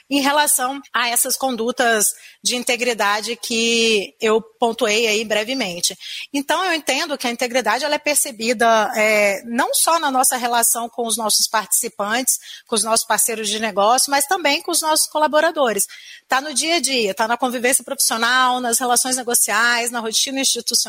em 0.08 0.20
relação 0.20 0.80
a 0.94 1.08
essas 1.08 1.36
condutas 1.36 2.14
de 2.42 2.56
integridade 2.56 3.36
que 3.36 4.14
eu 4.20 4.40
pontuei 4.40 5.06
aí 5.06 5.24
brevemente. 5.24 5.96
Então, 6.32 6.64
eu 6.64 6.72
entendo 6.72 7.18
que 7.18 7.26
a 7.26 7.30
integridade 7.30 7.84
ela 7.84 7.96
é 7.96 7.98
percebida 7.98 8.90
é, 8.96 9.42
não 9.44 9.74
só 9.74 9.98
na 9.98 10.10
nossa 10.10 10.36
relação 10.36 10.88
com 10.88 11.06
os 11.06 11.16
nossos 11.16 11.46
participantes, 11.46 12.38
com 12.66 12.74
os 12.74 12.84
nossos 12.84 13.04
parceiros 13.06 13.48
de 13.48 13.58
negócio, 13.58 14.10
mas 14.10 14.26
também 14.26 14.62
com 14.62 14.70
os 14.70 14.80
nossos 14.80 15.08
colaboradores. 15.08 15.86
Está 16.22 16.40
no 16.40 16.54
dia 16.54 16.76
a 16.76 16.80
dia, 16.80 17.10
está 17.10 17.28
na 17.28 17.36
convivência 17.36 17.84
profissional, 17.84 18.60
nas 18.60 18.78
relações 18.78 19.16
negociais, 19.16 19.90
na 19.90 20.00
rotina 20.00 20.40
institucional. 20.40 20.85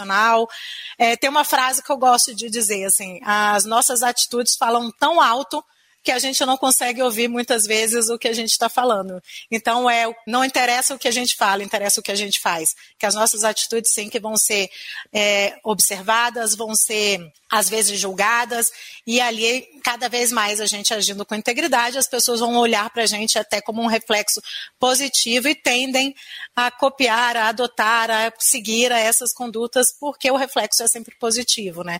É, 0.97 1.15
tem 1.15 1.29
uma 1.29 1.43
frase 1.43 1.83
que 1.83 1.91
eu 1.91 1.97
gosto 1.97 2.35
de 2.35 2.49
dizer 2.49 2.85
assim: 2.85 3.19
as 3.23 3.65
nossas 3.65 4.03
atitudes 4.03 4.55
falam 4.55 4.91
tão 4.99 5.21
alto 5.21 5.63
que 6.07 6.11
a 6.13 6.19
gente 6.19 6.45
não 6.45 6.55
consegue 6.55 7.01
ouvir 7.01 7.27
muitas 7.27 7.65
vezes 7.65 8.07
o 8.07 8.17
que 8.17 8.29
a 8.29 8.33
gente 8.33 8.51
está 8.51 8.69
falando. 8.69 9.21
Então, 9.51 9.89
é, 9.89 10.05
não 10.25 10.45
interessa 10.45 10.95
o 10.95 10.97
que 10.97 11.05
a 11.05 11.11
gente 11.11 11.35
fala, 11.35 11.61
interessa 11.61 11.99
o 11.99 12.03
que 12.03 12.13
a 12.13 12.15
gente 12.15 12.39
faz. 12.39 12.73
Que 12.97 13.05
as 13.05 13.13
nossas 13.13 13.43
atitudes, 13.43 13.91
sim, 13.93 14.07
que 14.07 14.17
vão 14.17 14.37
ser 14.37 14.69
é, 15.11 15.59
observadas, 15.65 16.55
vão 16.55 16.73
ser, 16.73 17.19
às 17.51 17.67
vezes, 17.67 17.99
julgadas, 17.99 18.71
e 19.05 19.19
ali, 19.19 19.67
cada 19.83 20.07
vez 20.07 20.31
mais 20.31 20.61
a 20.61 20.65
gente 20.65 20.93
agindo 20.93 21.25
com 21.25 21.35
integridade, 21.35 21.97
as 21.97 22.07
pessoas 22.07 22.39
vão 22.39 22.55
olhar 22.55 22.89
para 22.89 23.03
a 23.03 23.05
gente 23.05 23.37
até 23.37 23.59
como 23.59 23.81
um 23.81 23.87
reflexo 23.87 24.41
positivo 24.79 25.49
e 25.49 25.55
tendem 25.55 26.15
a 26.55 26.71
copiar, 26.71 27.35
a 27.35 27.49
adotar, 27.49 28.09
a 28.09 28.31
seguir 28.39 28.93
a 28.93 28.97
essas 28.97 29.33
condutas, 29.33 29.87
porque 29.99 30.31
o 30.31 30.37
reflexo 30.37 30.83
é 30.83 30.87
sempre 30.87 31.13
positivo, 31.19 31.83
né? 31.83 31.99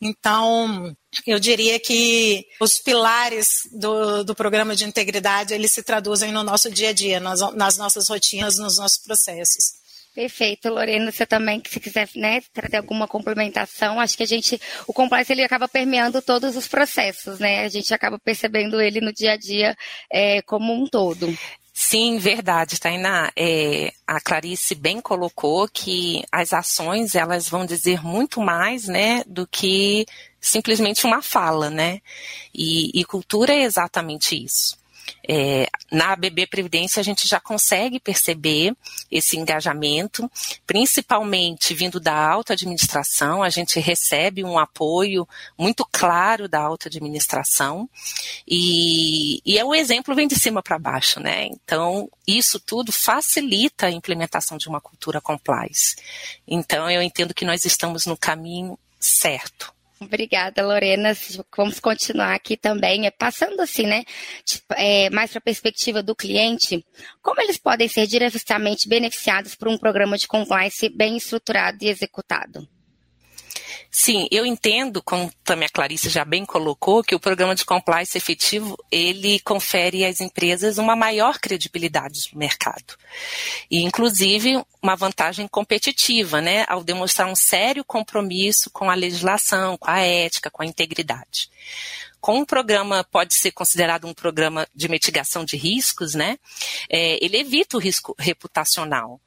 Então, 0.00 0.94
eu 1.26 1.38
diria 1.38 1.78
que 1.78 2.46
os 2.60 2.78
pilares 2.78 3.68
do, 3.72 4.24
do 4.24 4.34
programa 4.34 4.74
de 4.74 4.84
integridade, 4.84 5.54
eles 5.54 5.72
se 5.72 5.82
traduzem 5.82 6.32
no 6.32 6.42
nosso 6.42 6.70
dia 6.70 6.90
a 6.90 6.92
dia, 6.92 7.20
nas, 7.20 7.40
nas 7.54 7.76
nossas 7.76 8.08
rotinas, 8.08 8.58
nos 8.58 8.76
nossos 8.78 8.98
processos. 8.98 9.84
Perfeito, 10.14 10.68
Lorena, 10.68 11.10
você 11.10 11.26
também, 11.26 11.60
se 11.68 11.80
quiser 11.80 12.08
né, 12.14 12.40
trazer 12.52 12.76
alguma 12.76 13.08
complementação, 13.08 13.98
acho 13.98 14.16
que 14.16 14.22
a 14.22 14.26
gente, 14.26 14.60
o 14.86 14.92
compliance 14.92 15.32
ele 15.32 15.42
acaba 15.42 15.66
permeando 15.66 16.22
todos 16.22 16.54
os 16.54 16.68
processos, 16.68 17.40
né? 17.40 17.64
A 17.64 17.68
gente 17.68 17.92
acaba 17.92 18.16
percebendo 18.16 18.80
ele 18.80 19.00
no 19.00 19.12
dia 19.12 19.32
a 19.32 19.36
dia 19.36 19.76
é, 20.08 20.40
como 20.42 20.72
um 20.72 20.86
todo. 20.86 21.36
Sim, 21.76 22.18
verdade, 22.18 22.78
Tainá. 22.78 23.32
É, 23.36 23.92
a 24.06 24.20
Clarice 24.20 24.76
bem 24.76 25.00
colocou 25.00 25.68
que 25.68 26.22
as 26.30 26.52
ações 26.52 27.16
elas 27.16 27.48
vão 27.48 27.66
dizer 27.66 28.00
muito 28.02 28.40
mais, 28.40 28.86
né, 28.86 29.24
do 29.26 29.44
que 29.46 30.06
simplesmente 30.40 31.04
uma 31.04 31.20
fala, 31.20 31.70
né? 31.70 32.00
E, 32.54 32.90
e 32.98 33.04
cultura 33.04 33.52
é 33.52 33.62
exatamente 33.62 34.36
isso. 34.44 34.78
É, 35.26 35.68
na 35.90 36.14
BB 36.14 36.46
Previdência 36.46 37.00
a 37.00 37.02
gente 37.02 37.26
já 37.26 37.40
consegue 37.40 37.98
perceber 37.98 38.76
esse 39.10 39.38
engajamento, 39.38 40.30
principalmente 40.66 41.74
vindo 41.74 41.98
da 41.98 42.14
alta 42.14 42.52
administração, 42.52 43.42
a 43.42 43.48
gente 43.48 43.80
recebe 43.80 44.44
um 44.44 44.58
apoio 44.58 45.26
muito 45.56 45.86
claro 45.90 46.48
da 46.48 46.60
alta 46.60 46.88
administração 46.88 47.88
e, 48.46 49.40
e 49.44 49.58
é 49.58 49.64
o 49.64 49.74
exemplo 49.74 50.14
vem 50.14 50.28
de 50.28 50.38
cima 50.38 50.62
para 50.62 50.78
baixo, 50.78 51.20
né? 51.20 51.46
Então 51.46 52.10
isso 52.26 52.60
tudo 52.60 52.92
facilita 52.92 53.86
a 53.86 53.90
implementação 53.90 54.58
de 54.58 54.68
uma 54.68 54.80
cultura 54.80 55.20
compliance. 55.20 55.96
Então 56.46 56.90
eu 56.90 57.00
entendo 57.00 57.34
que 57.34 57.44
nós 57.44 57.64
estamos 57.64 58.04
no 58.04 58.16
caminho 58.16 58.78
certo. 59.00 59.73
Obrigada, 60.00 60.64
Lorena. 60.64 61.12
Vamos 61.56 61.78
continuar 61.78 62.34
aqui 62.34 62.56
também. 62.56 63.06
É, 63.06 63.10
passando 63.10 63.60
assim, 63.60 63.86
né? 63.86 64.04
Tipo, 64.44 64.74
é, 64.76 65.08
mais 65.10 65.30
para 65.30 65.38
a 65.38 65.42
perspectiva 65.42 66.02
do 66.02 66.16
cliente, 66.16 66.84
como 67.22 67.40
eles 67.40 67.58
podem 67.58 67.88
ser 67.88 68.06
diretamente 68.06 68.88
beneficiados 68.88 69.54
por 69.54 69.68
um 69.68 69.78
programa 69.78 70.18
de 70.18 70.26
compliance 70.26 70.88
bem 70.88 71.16
estruturado 71.16 71.78
e 71.82 71.88
executado? 71.88 72.68
Sim, 73.96 74.26
eu 74.28 74.44
entendo, 74.44 75.00
como 75.00 75.32
também 75.44 75.66
a 75.66 75.70
Clarice 75.70 76.08
já 76.08 76.24
bem 76.24 76.44
colocou, 76.44 77.04
que 77.04 77.14
o 77.14 77.20
programa 77.20 77.54
de 77.54 77.64
compliance 77.64 78.18
efetivo, 78.18 78.76
ele 78.90 79.38
confere 79.38 80.04
às 80.04 80.20
empresas 80.20 80.78
uma 80.78 80.96
maior 80.96 81.38
credibilidade 81.38 82.28
no 82.32 82.40
mercado. 82.40 82.96
E, 83.70 83.84
inclusive, 83.84 84.60
uma 84.82 84.96
vantagem 84.96 85.46
competitiva, 85.46 86.40
né, 86.40 86.64
ao 86.66 86.82
demonstrar 86.82 87.28
um 87.28 87.36
sério 87.36 87.84
compromisso 87.84 88.68
com 88.68 88.90
a 88.90 88.96
legislação, 88.96 89.78
com 89.78 89.88
a 89.88 90.00
ética, 90.00 90.50
com 90.50 90.64
a 90.64 90.66
integridade. 90.66 91.48
Como 92.20 92.40
um 92.40 92.44
programa 92.44 93.04
pode 93.04 93.32
ser 93.34 93.52
considerado 93.52 94.08
um 94.08 94.12
programa 94.12 94.66
de 94.74 94.88
mitigação 94.88 95.44
de 95.44 95.56
riscos, 95.56 96.14
né, 96.14 96.36
é, 96.90 97.24
ele 97.24 97.36
evita 97.36 97.76
o 97.76 97.80
risco 97.80 98.12
reputacional. 98.18 99.20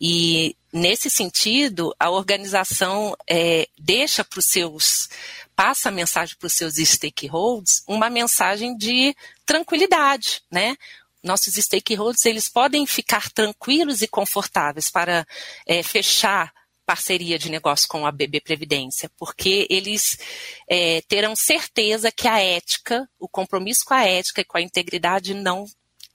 E, 0.00 0.56
nesse 0.72 1.10
sentido, 1.10 1.94
a 2.00 2.08
organização 2.08 3.14
é, 3.28 3.68
deixa 3.78 4.24
para 4.24 4.38
os 4.38 4.46
seus, 4.46 5.10
passa 5.54 5.90
a 5.90 5.92
mensagem 5.92 6.34
para 6.38 6.46
os 6.46 6.54
seus 6.54 6.76
stakeholders, 6.76 7.82
uma 7.86 8.08
mensagem 8.08 8.74
de 8.76 9.14
tranquilidade, 9.44 10.42
né? 10.50 10.76
Nossos 11.22 11.54
stakeholders, 11.54 12.24
eles 12.24 12.48
podem 12.48 12.86
ficar 12.86 13.30
tranquilos 13.30 14.00
e 14.00 14.08
confortáveis 14.08 14.88
para 14.88 15.26
é, 15.66 15.82
fechar 15.82 16.50
parceria 16.86 17.38
de 17.38 17.50
negócio 17.50 17.86
com 17.86 18.06
a 18.06 18.10
BB 18.10 18.40
Previdência, 18.40 19.10
porque 19.18 19.66
eles 19.68 20.18
é, 20.66 21.02
terão 21.02 21.36
certeza 21.36 22.10
que 22.10 22.26
a 22.26 22.40
ética, 22.40 23.06
o 23.18 23.28
compromisso 23.28 23.84
com 23.84 23.92
a 23.92 24.02
ética 24.02 24.40
e 24.40 24.44
com 24.44 24.56
a 24.56 24.62
integridade 24.62 25.34
não 25.34 25.66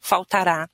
faltará 0.01 0.67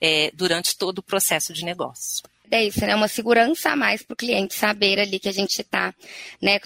é, 0.00 0.30
durante 0.34 0.76
todo 0.76 0.98
o 0.98 1.02
processo 1.02 1.52
de 1.52 1.64
negócio 1.64 2.22
é 2.50 2.64
isso, 2.64 2.80
né? 2.80 2.94
Uma 2.94 3.08
segurança 3.08 3.70
a 3.70 3.76
mais 3.76 4.02
para 4.02 4.14
o 4.14 4.16
cliente 4.16 4.54
saber 4.54 4.98
ali 4.98 5.18
que 5.18 5.28
a 5.28 5.32
gente 5.32 5.60
está 5.60 5.94
né, 6.40 6.58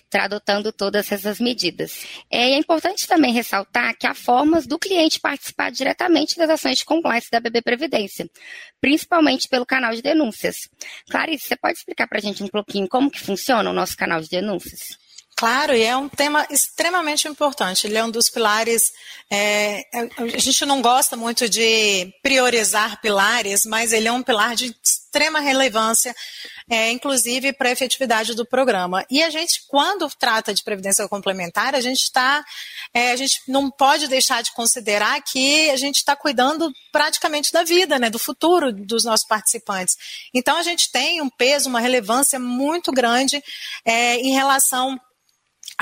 todas 0.76 1.10
essas 1.10 1.40
medidas. 1.40 2.04
É, 2.30 2.52
é 2.52 2.58
importante 2.58 3.06
também 3.06 3.32
ressaltar 3.32 3.96
que 3.96 4.06
há 4.06 4.14
formas 4.14 4.66
do 4.66 4.78
cliente 4.78 5.20
participar 5.20 5.70
diretamente 5.70 6.36
das 6.36 6.50
ações 6.50 6.78
de 6.78 6.84
compliance 6.84 7.28
da 7.30 7.40
BB 7.40 7.62
Previdência, 7.62 8.28
principalmente 8.80 9.48
pelo 9.48 9.66
canal 9.66 9.94
de 9.94 10.02
denúncias. 10.02 10.56
Clarice, 11.10 11.48
você 11.48 11.56
pode 11.56 11.78
explicar 11.78 12.06
para 12.06 12.18
a 12.18 12.22
gente 12.22 12.42
um 12.42 12.48
pouquinho 12.48 12.88
como 12.88 13.10
que 13.10 13.20
funciona 13.20 13.70
o 13.70 13.74
nosso 13.74 13.96
canal 13.96 14.20
de 14.20 14.28
denúncias? 14.28 14.80
Claro, 15.42 15.74
e 15.74 15.82
é 15.82 15.96
um 15.96 16.08
tema 16.08 16.46
extremamente 16.48 17.26
importante. 17.26 17.84
Ele 17.84 17.98
é 17.98 18.04
um 18.04 18.12
dos 18.12 18.30
pilares. 18.30 18.92
É, 19.28 19.84
a 19.92 20.38
gente 20.38 20.64
não 20.64 20.80
gosta 20.80 21.16
muito 21.16 21.48
de 21.48 22.14
priorizar 22.22 23.00
pilares, 23.00 23.64
mas 23.66 23.92
ele 23.92 24.06
é 24.06 24.12
um 24.12 24.22
pilar 24.22 24.54
de 24.54 24.72
extrema 24.80 25.40
relevância, 25.40 26.14
é, 26.70 26.92
inclusive 26.92 27.52
para 27.54 27.70
a 27.70 27.72
efetividade 27.72 28.36
do 28.36 28.46
programa. 28.46 29.04
E 29.10 29.20
a 29.20 29.30
gente, 29.30 29.64
quando 29.66 30.08
trata 30.16 30.54
de 30.54 30.62
previdência 30.62 31.08
complementar, 31.08 31.74
a 31.74 31.80
gente 31.80 32.04
está, 32.04 32.44
é, 32.94 33.10
a 33.10 33.16
gente 33.16 33.40
não 33.48 33.68
pode 33.68 34.06
deixar 34.06 34.44
de 34.44 34.52
considerar 34.52 35.20
que 35.22 35.68
a 35.70 35.76
gente 35.76 35.96
está 35.96 36.14
cuidando 36.14 36.72
praticamente 36.92 37.52
da 37.52 37.64
vida, 37.64 37.98
né, 37.98 38.08
do 38.08 38.18
futuro 38.20 38.72
dos 38.72 39.02
nossos 39.02 39.26
participantes. 39.26 39.96
Então 40.32 40.56
a 40.56 40.62
gente 40.62 40.92
tem 40.92 41.20
um 41.20 41.28
peso, 41.28 41.68
uma 41.68 41.80
relevância 41.80 42.38
muito 42.38 42.92
grande 42.92 43.42
é, 43.84 44.18
em 44.18 44.34
relação 44.34 45.00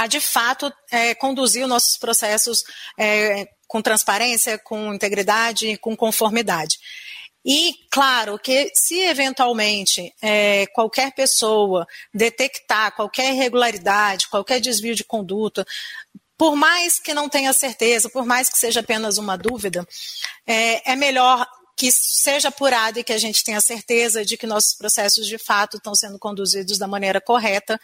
a 0.01 0.07
de 0.07 0.19
fato 0.19 0.73
é, 0.91 1.15
conduzir 1.15 1.63
os 1.63 1.69
nossos 1.69 1.99
processos 1.99 2.65
é, 2.99 3.47
com 3.69 3.83
transparência, 3.83 4.59
com 4.59 4.95
integridade, 4.95 5.77
com 5.77 5.95
conformidade. 5.95 6.79
E, 7.45 7.75
claro, 7.91 8.39
que 8.39 8.73
se 8.75 8.99
eventualmente 8.99 10.11
é, 10.23 10.67
qualquer 10.69 11.15
pessoa 11.15 11.87
detectar 12.15 12.97
qualquer 12.97 13.35
irregularidade, 13.35 14.29
qualquer 14.29 14.59
desvio 14.59 14.95
de 14.95 15.05
conduta, 15.05 15.67
por 16.39 16.57
mais 16.57 16.99
que 16.99 17.13
não 17.13 17.29
tenha 17.29 17.53
certeza, 17.53 18.09
por 18.09 18.25
mais 18.25 18.49
que 18.49 18.57
seja 18.57 18.81
apenas 18.81 19.19
uma 19.19 19.37
dúvida, 19.37 19.87
é, 20.47 20.93
é 20.93 20.97
melhor 20.97 21.47
que 21.77 21.93
seja 21.93 22.49
apurado 22.49 22.99
e 22.99 23.05
que 23.05 23.13
a 23.13 23.19
gente 23.19 23.45
tenha 23.45 23.61
certeza 23.61 24.25
de 24.25 24.39
que 24.39 24.47
nossos 24.47 24.75
processos 24.75 25.27
de 25.27 25.37
fato 25.37 25.77
estão 25.77 25.95
sendo 25.95 26.19
conduzidos 26.19 26.79
da 26.79 26.87
maneira 26.87 27.21
correta, 27.21 27.79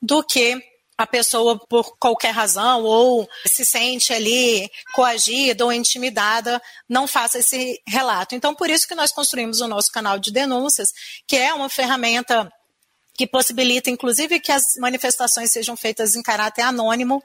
do 0.00 0.24
que 0.24 0.71
a 1.02 1.06
pessoa, 1.06 1.58
por 1.68 1.96
qualquer 1.98 2.30
razão, 2.30 2.84
ou 2.84 3.28
se 3.46 3.64
sente 3.64 4.12
ali 4.12 4.70
coagida 4.94 5.64
ou 5.64 5.72
intimidada, 5.72 6.62
não 6.88 7.06
faça 7.06 7.38
esse 7.38 7.80
relato. 7.86 8.34
Então, 8.34 8.54
por 8.54 8.70
isso 8.70 8.86
que 8.86 8.94
nós 8.94 9.12
construímos 9.12 9.60
o 9.60 9.68
nosso 9.68 9.90
canal 9.90 10.18
de 10.18 10.32
denúncias, 10.32 10.90
que 11.26 11.36
é 11.36 11.52
uma 11.52 11.68
ferramenta 11.68 12.50
que 13.14 13.26
possibilita, 13.26 13.90
inclusive, 13.90 14.40
que 14.40 14.52
as 14.52 14.62
manifestações 14.78 15.50
sejam 15.50 15.76
feitas 15.76 16.14
em 16.14 16.22
caráter 16.22 16.62
anônimo. 16.62 17.22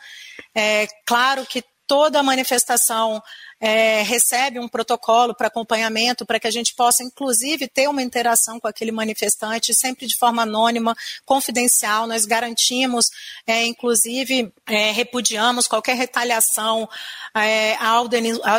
É 0.53 0.87
claro 1.05 1.45
que 1.45 1.63
toda 1.87 2.21
manifestação 2.21 3.23
é, 3.59 4.03
recebe 4.03 4.59
um 4.59 4.67
protocolo 4.67 5.33
para 5.33 5.47
acompanhamento, 5.47 6.25
para 6.25 6.39
que 6.39 6.47
a 6.47 6.51
gente 6.51 6.75
possa, 6.75 7.03
inclusive, 7.03 7.67
ter 7.67 7.87
uma 7.87 8.03
interação 8.03 8.59
com 8.59 8.67
aquele 8.67 8.91
manifestante, 8.91 9.73
sempre 9.73 10.05
de 10.05 10.15
forma 10.15 10.43
anônima, 10.43 10.95
confidencial. 11.25 12.05
Nós 12.05 12.25
garantimos, 12.25 13.07
é, 13.47 13.65
inclusive, 13.65 14.53
é, 14.67 14.91
repudiamos 14.91 15.67
qualquer 15.67 15.95
retaliação 15.95 16.87
é, 17.33 17.75
ao, 17.77 18.07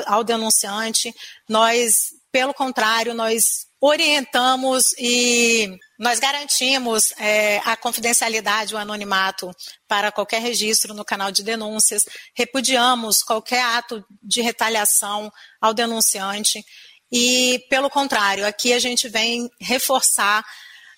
ao 0.06 0.24
denunciante. 0.24 1.14
Nós, 1.48 2.14
pelo 2.32 2.52
contrário, 2.52 3.14
nós 3.14 3.67
orientamos 3.80 4.86
e 4.98 5.78
nós 5.98 6.18
garantimos 6.18 7.12
é, 7.18 7.58
a 7.64 7.76
confidencialidade, 7.76 8.74
o 8.74 8.78
anonimato 8.78 9.50
para 9.86 10.12
qualquer 10.12 10.40
registro 10.40 10.94
no 10.94 11.04
canal 11.04 11.30
de 11.30 11.42
denúncias, 11.42 12.04
repudiamos 12.34 13.22
qualquer 13.22 13.62
ato 13.62 14.04
de 14.22 14.40
retaliação 14.40 15.30
ao 15.60 15.74
denunciante. 15.74 16.64
E, 17.10 17.64
pelo 17.70 17.88
contrário, 17.88 18.46
aqui 18.46 18.72
a 18.72 18.78
gente 18.78 19.08
vem 19.08 19.48
reforçar 19.60 20.44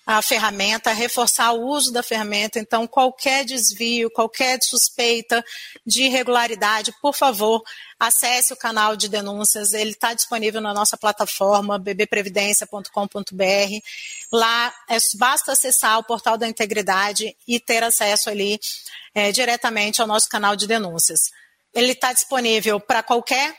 a 0.05 0.21
ferramenta, 0.21 0.93
reforçar 0.93 1.51
o 1.51 1.67
uso 1.67 1.91
da 1.91 2.01
ferramenta. 2.01 2.59
Então, 2.59 2.87
qualquer 2.87 3.45
desvio, 3.45 4.09
qualquer 4.11 4.57
suspeita 4.61 5.43
de 5.85 6.03
irregularidade, 6.03 6.93
por 7.01 7.13
favor, 7.13 7.61
acesse 7.99 8.51
o 8.51 8.57
canal 8.57 8.95
de 8.95 9.07
denúncias. 9.07 9.73
Ele 9.73 9.91
está 9.91 10.13
disponível 10.13 10.59
na 10.59 10.73
nossa 10.73 10.97
plataforma 10.97 11.77
bbprevidência.com.br. 11.77 13.85
Lá 14.31 14.73
é, 14.89 14.97
basta 15.15 15.51
acessar 15.51 15.99
o 15.99 16.03
portal 16.03 16.37
da 16.37 16.47
integridade 16.47 17.35
e 17.47 17.59
ter 17.59 17.83
acesso 17.83 18.29
ali 18.29 18.59
é, 19.13 19.31
diretamente 19.31 20.01
ao 20.01 20.07
nosso 20.07 20.27
canal 20.27 20.55
de 20.55 20.65
denúncias. 20.65 21.19
Ele 21.73 21.91
está 21.91 22.11
disponível 22.11 22.79
para 22.79 23.03
qualquer 23.03 23.55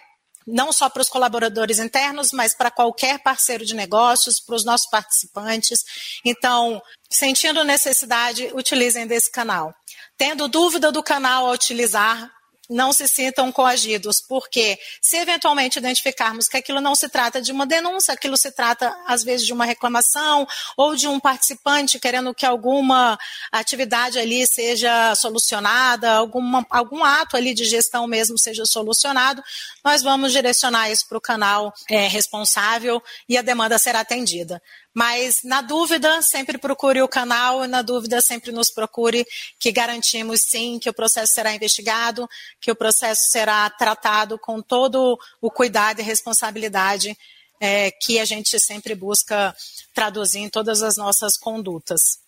não 0.46 0.72
só 0.72 0.88
para 0.88 1.02
os 1.02 1.08
colaboradores 1.08 1.78
internos, 1.78 2.32
mas 2.32 2.54
para 2.54 2.70
qualquer 2.70 3.22
parceiro 3.22 3.64
de 3.64 3.74
negócios, 3.74 4.40
para 4.40 4.56
os 4.56 4.64
nossos 4.64 4.88
participantes. 4.90 5.80
Então, 6.24 6.80
sentindo 7.10 7.64
necessidade, 7.64 8.50
utilizem 8.54 9.06
desse 9.06 9.30
canal. 9.30 9.74
Tendo 10.16 10.48
dúvida 10.48 10.90
do 10.92 11.02
canal 11.02 11.46
a 11.46 11.52
utilizar, 11.52 12.30
não 12.72 12.92
se 12.92 13.06
sintam 13.06 13.52
coagidos, 13.52 14.20
porque 14.20 14.78
se 15.00 15.16
eventualmente 15.16 15.78
identificarmos 15.78 16.48
que 16.48 16.56
aquilo 16.56 16.80
não 16.80 16.94
se 16.94 17.08
trata 17.08 17.40
de 17.40 17.52
uma 17.52 17.66
denúncia, 17.66 18.14
aquilo 18.14 18.36
se 18.36 18.50
trata, 18.50 18.96
às 19.06 19.22
vezes, 19.22 19.46
de 19.46 19.52
uma 19.52 19.64
reclamação 19.64 20.46
ou 20.76 20.96
de 20.96 21.06
um 21.06 21.20
participante 21.20 21.98
querendo 21.98 22.34
que 22.34 22.46
alguma 22.46 23.18
atividade 23.50 24.18
ali 24.18 24.46
seja 24.46 25.14
solucionada, 25.14 26.12
alguma, 26.12 26.66
algum 26.70 27.04
ato 27.04 27.36
ali 27.36 27.54
de 27.54 27.64
gestão 27.64 28.06
mesmo 28.06 28.38
seja 28.38 28.64
solucionado, 28.64 29.42
nós 29.84 30.02
vamos 30.02 30.32
direcionar 30.32 30.90
isso 30.90 31.06
para 31.08 31.18
o 31.18 31.20
canal 31.20 31.72
é, 31.88 32.06
responsável 32.08 33.02
e 33.28 33.36
a 33.36 33.42
demanda 33.42 33.78
será 33.78 34.00
atendida. 34.00 34.60
Mas, 34.94 35.42
na 35.42 35.62
dúvida, 35.62 36.20
sempre 36.20 36.58
procure 36.58 37.00
o 37.00 37.08
canal 37.08 37.64
e, 37.64 37.68
na 37.68 37.80
dúvida, 37.80 38.20
sempre 38.20 38.52
nos 38.52 38.70
procure, 38.70 39.26
que 39.58 39.72
garantimos 39.72 40.42
sim 40.42 40.78
que 40.78 40.90
o 40.90 40.92
processo 40.92 41.32
será 41.32 41.54
investigado, 41.54 42.28
que 42.62 42.70
o 42.70 42.76
processo 42.76 43.20
será 43.30 43.68
tratado 43.68 44.38
com 44.38 44.62
todo 44.62 45.18
o 45.40 45.50
cuidado 45.50 46.00
e 46.00 46.04
responsabilidade 46.04 47.18
é, 47.60 47.90
que 47.90 48.20
a 48.20 48.24
gente 48.24 48.58
sempre 48.60 48.94
busca 48.94 49.54
traduzir 49.92 50.38
em 50.38 50.48
todas 50.48 50.82
as 50.82 50.96
nossas 50.96 51.36
condutas. 51.36 52.22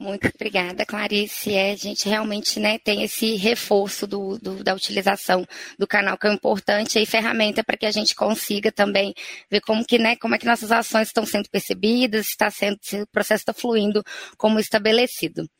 Muito 0.00 0.28
obrigada, 0.32 0.86
Clarice. 0.86 1.52
É, 1.52 1.72
a 1.72 1.76
gente 1.76 2.08
realmente 2.08 2.60
né, 2.60 2.78
tem 2.78 3.02
esse 3.02 3.34
reforço 3.34 4.06
do, 4.06 4.38
do, 4.38 4.62
da 4.62 4.72
utilização 4.72 5.44
do 5.76 5.88
canal, 5.88 6.16
que 6.16 6.28
é 6.28 6.32
importante 6.32 7.00
e 7.00 7.06
ferramenta 7.06 7.64
para 7.64 7.76
que 7.76 7.84
a 7.84 7.90
gente 7.90 8.14
consiga 8.14 8.70
também 8.70 9.12
ver 9.50 9.60
como 9.60 9.84
que, 9.84 9.98
né, 9.98 10.14
como 10.14 10.36
é 10.36 10.38
que 10.38 10.46
nossas 10.46 10.70
ações 10.70 11.08
estão 11.08 11.26
sendo 11.26 11.48
percebidas, 11.50 12.28
está 12.28 12.48
sendo, 12.48 12.78
se 12.80 13.02
o 13.02 13.06
processo 13.08 13.42
está 13.42 13.52
fluindo 13.52 14.04
como 14.36 14.60
estabelecido. 14.60 15.50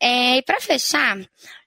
É, 0.00 0.38
e 0.38 0.42
para 0.42 0.60
fechar, 0.60 1.18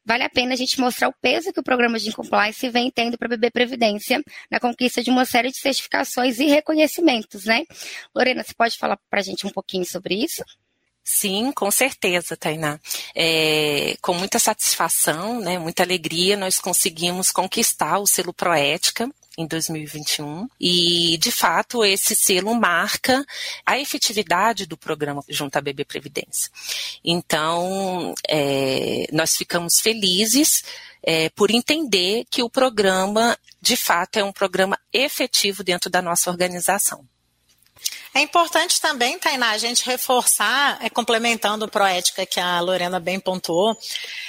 vale 0.03 0.23
a 0.23 0.29
pena 0.29 0.53
a 0.53 0.57
gente 0.57 0.79
mostrar 0.79 1.07
o 1.07 1.13
peso 1.21 1.53
que 1.53 1.59
o 1.59 1.63
programa 1.63 1.99
de 1.99 2.11
compliance 2.11 2.67
vem 2.69 2.89
tendo 2.89 3.17
para 3.17 3.27
a 3.27 3.29
BB 3.29 3.51
Previdência 3.51 4.23
na 4.49 4.59
conquista 4.59 5.03
de 5.03 5.09
uma 5.09 5.25
série 5.25 5.51
de 5.51 5.59
certificações 5.59 6.39
e 6.39 6.45
reconhecimentos, 6.45 7.45
né? 7.45 7.63
Lorena, 8.15 8.43
você 8.43 8.53
pode 8.53 8.77
falar 8.77 8.97
para 9.09 9.19
a 9.19 9.23
gente 9.23 9.45
um 9.45 9.51
pouquinho 9.51 9.85
sobre 9.85 10.15
isso? 10.15 10.43
Sim, 11.03 11.51
com 11.51 11.69
certeza, 11.69 12.37
Tainá. 12.37 12.79
É, 13.13 13.95
com 14.01 14.13
muita 14.13 14.39
satisfação, 14.39 15.41
né, 15.41 15.59
muita 15.59 15.83
alegria, 15.83 16.37
nós 16.37 16.59
conseguimos 16.59 17.29
conquistar 17.29 17.99
o 17.99 18.07
selo 18.07 18.33
Proética 18.33 19.09
em 19.37 19.47
2021 19.47 20.47
e, 20.59 21.17
de 21.17 21.31
fato, 21.31 21.83
esse 21.83 22.15
selo 22.15 22.53
marca 22.53 23.25
a 23.65 23.79
efetividade 23.79 24.65
do 24.65 24.77
programa 24.77 25.23
junto 25.27 25.57
à 25.57 25.61
BB 25.61 25.85
Previdência. 25.85 26.51
Então, 27.03 28.13
é, 28.27 29.07
nós 29.11 29.35
ficamos 29.35 29.79
felizes 29.79 30.63
é, 31.01 31.29
por 31.29 31.51
entender 31.51 32.25
que 32.29 32.43
o 32.43 32.49
programa, 32.49 33.37
de 33.61 33.75
fato, 33.75 34.17
é 34.17 34.23
um 34.23 34.31
programa 34.31 34.77
efetivo 34.91 35.63
dentro 35.63 35.89
da 35.89 36.01
nossa 36.01 36.29
organização. 36.29 37.05
É 38.13 38.21
importante 38.21 38.79
também, 38.79 39.17
Tainá, 39.17 39.49
a 39.49 39.57
gente 39.57 39.83
reforçar, 39.85 40.77
é, 40.81 40.89
complementando 40.89 41.65
o 41.65 41.69
Proética 41.69 42.25
que 42.25 42.39
a 42.39 42.59
Lorena 42.61 42.99
bem 42.99 43.19
pontuou, 43.19 43.75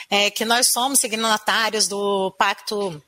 é, 0.08 0.30
que 0.30 0.44
nós 0.44 0.68
somos 0.68 1.00
signatários 1.00 1.86
do 1.86 2.34
Pacto 2.38 3.02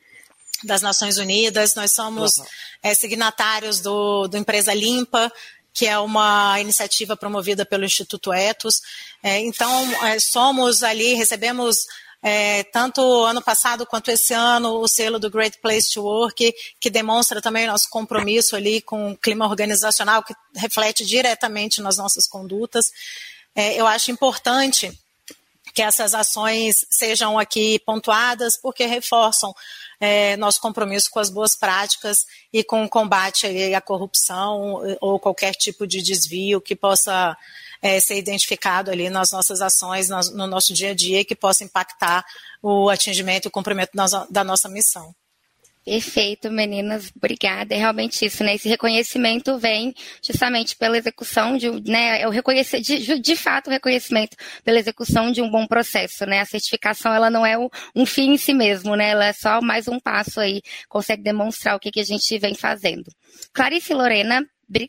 das 0.65 0.83
Nações 0.83 1.19
Unidas, 1.19 1.75
nós 1.75 1.93
somos 1.93 2.39
uhum. 2.39 2.45
é, 2.83 2.95
signatários 2.95 3.81
do, 3.81 4.27
do 4.29 4.37
Empresa 4.37 4.73
Limpa, 4.73 5.33
que 5.73 5.87
é 5.87 5.99
uma 5.99 6.59
iniciativa 6.61 7.17
promovida 7.17 7.67
pelo 7.67 7.85
Instituto 7.85 8.33
Etos. 8.33 8.81
É, 9.23 9.41
então, 9.41 10.05
é, 10.07 10.19
somos 10.19 10.83
ali, 10.83 11.15
recebemos 11.15 11.85
é, 12.23 12.65
tanto 12.65 13.03
ano 13.25 13.43
passado 13.43 13.87
quanto 13.87 14.11
esse 14.11 14.33
ano, 14.33 14.81
o 14.81 14.89
selo 14.89 15.19
do 15.19 15.31
Great 15.31 15.59
Place 15.61 15.93
to 15.93 16.03
Work, 16.03 16.55
que 16.81 16.91
demonstra 16.91 17.43
também 17.43 17.67
nosso 17.67 17.89
compromisso 17.91 18.57
ali 18.57 18.81
com 18.81 19.13
o 19.13 19.17
clima 19.17 19.47
organizacional, 19.47 20.23
que 20.23 20.35
reflete 20.55 21.05
diretamente 21.05 21.83
nas 21.83 21.99
nossas 21.99 22.27
condutas. 22.27 22.91
É, 23.55 23.75
eu 23.75 23.87
acho 23.87 24.11
importante 24.11 24.93
que 25.75 25.83
essas 25.83 26.15
ações 26.15 26.87
sejam 26.91 27.39
aqui 27.39 27.79
pontuadas, 27.81 28.57
porque 28.57 28.87
reforçam 28.87 29.55
é, 30.01 30.37
nosso 30.37 30.61
compromisso 30.61 31.11
com 31.11 31.19
as 31.19 31.31
boas 31.31 31.57
práticas 31.57 32.19
e 32.53 32.63
com 32.63 32.85
o 32.85 32.89
combate 32.89 33.47
à 33.75 33.81
corrupção 33.81 34.83
ou 35.01 35.19
qualquer 35.19 35.53
tipo 35.55 35.87
de 35.87 36.03
desvio 36.03 36.61
que 36.61 36.77
possa 36.77 37.37
é, 37.81 38.01
ser 38.01 38.17
identificado 38.17 38.91
ali 38.91 39.09
nas 39.11 39.31
nossas 39.31 39.61
ações, 39.61 40.09
no 40.09 40.47
nosso 40.47 40.73
dia 40.73 40.91
a 40.91 40.95
dia, 40.95 41.25
que 41.25 41.35
possa 41.35 41.65
impactar 41.65 42.25
o 42.63 42.89
atingimento 42.89 43.47
e 43.47 43.49
o 43.49 43.53
cumprimento 43.53 43.93
da 44.31 44.45
nossa 44.45 44.69
missão. 44.69 45.15
Perfeito, 45.87 46.51
meninas, 46.51 47.13
obrigada. 47.15 47.73
É 47.73 47.79
realmente 47.79 48.25
isso, 48.25 48.43
né? 48.43 48.57
Esse 48.57 48.69
reconhecimento 48.69 49.57
vem 49.57 49.95
justamente 50.21 50.75
pela 50.75 50.99
execução 50.99 51.57
de, 51.57 51.71
né? 51.89 52.23
É 52.23 52.27
o 52.27 52.31
reconhecer, 52.31 52.81
de, 52.81 53.21
de 53.21 53.37
fato, 53.37 53.69
o 53.69 53.71
reconhecimento 53.71 54.37
pela 54.65 54.81
execução 54.81 55.31
de 55.31 55.41
um 55.41 55.49
bom 55.49 55.65
processo, 55.65 56.27
né? 56.27 56.41
A 56.41 56.45
certificação, 56.45 57.15
ela 57.15 57.31
não 57.31 57.47
é 57.47 57.57
um 57.95 58.05
fim 58.05 58.33
em 58.33 58.37
si 58.37 58.53
mesmo, 58.53 58.97
né? 58.97 59.11
Ela 59.11 59.27
é 59.27 59.33
só 59.33 59.61
mais 59.61 59.87
um 59.87 60.01
passo 60.01 60.41
aí, 60.41 60.61
consegue 60.89 61.23
demonstrar 61.23 61.77
o 61.77 61.79
que, 61.79 61.93
que 61.93 62.01
a 62.01 62.05
gente 62.05 62.37
vem 62.37 62.57
fazendo. 62.57 63.05
Clarice 63.55 63.93
e 63.93 63.95
Lorena, 63.95 64.45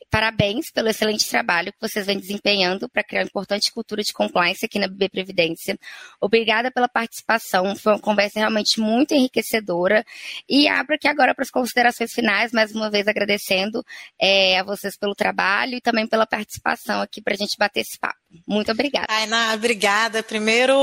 Parabéns 0.09 0.71
pelo 0.71 0.89
excelente 0.89 1.29
trabalho 1.29 1.71
que 1.71 1.79
vocês 1.79 2.05
vêm 2.05 2.19
desempenhando 2.19 2.89
para 2.89 3.03
criar 3.03 3.21
uma 3.21 3.27
importante 3.27 3.71
cultura 3.71 4.01
de 4.01 4.11
compliance 4.11 4.65
aqui 4.65 4.79
na 4.79 4.87
BB 4.87 5.09
Previdência. 5.09 5.77
Obrigada 6.19 6.71
pela 6.71 6.87
participação, 6.87 7.75
foi 7.75 7.93
uma 7.93 7.99
conversa 7.99 8.39
realmente 8.39 8.79
muito 8.79 9.13
enriquecedora. 9.13 10.03
E 10.49 10.67
abro 10.67 10.95
aqui 10.95 11.07
agora 11.07 11.35
para 11.35 11.43
as 11.43 11.51
considerações 11.51 12.11
finais, 12.11 12.51
mais 12.51 12.73
uma 12.73 12.89
vez 12.89 13.07
agradecendo 13.07 13.85
é, 14.19 14.57
a 14.59 14.63
vocês 14.63 14.97
pelo 14.97 15.13
trabalho 15.13 15.75
e 15.75 15.81
também 15.81 16.07
pela 16.07 16.25
participação 16.25 17.01
aqui 17.01 17.21
para 17.21 17.35
a 17.35 17.37
gente 17.37 17.55
bater 17.57 17.81
esse 17.81 17.99
papo. 17.99 18.17
Muito 18.45 18.71
obrigada. 18.71 19.07
Tainá, 19.07 19.53
obrigada. 19.53 20.21
Primeiro, 20.21 20.75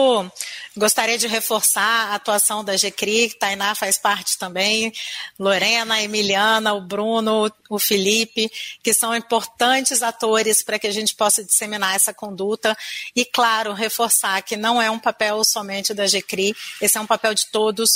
gostaria 0.76 1.18
de 1.18 1.26
reforçar 1.26 2.11
a 2.11 2.14
atuação 2.14 2.64
da 2.64 2.76
GCRI, 2.76 3.35
Tainá 3.38 3.74
faz 3.74 3.98
parte 3.98 4.38
também, 4.38 4.92
Lorena, 5.38 6.02
Emiliana, 6.02 6.72
o 6.72 6.80
Bruno, 6.80 7.52
o 7.68 7.78
Felipe, 7.78 8.50
que 8.85 8.92
são 8.92 9.16
importantes 9.16 10.03
atores 10.03 10.62
para 10.62 10.79
que 10.79 10.87
a 10.87 10.92
gente 10.92 11.14
possa 11.14 11.42
disseminar 11.42 11.97
essa 11.97 12.12
conduta. 12.12 12.77
E, 13.16 13.25
claro, 13.25 13.73
reforçar 13.73 14.42
que 14.42 14.59
não 14.59 14.81
é 14.81 14.90
um 14.90 14.99
papel 14.99 15.42
somente 15.42 15.94
da 15.94 16.07
GCRI, 16.07 16.55
esse 16.83 16.99
é 16.99 17.01
um 17.01 17.07
papel 17.07 17.35
de 17.35 17.47
todos. 17.51 17.90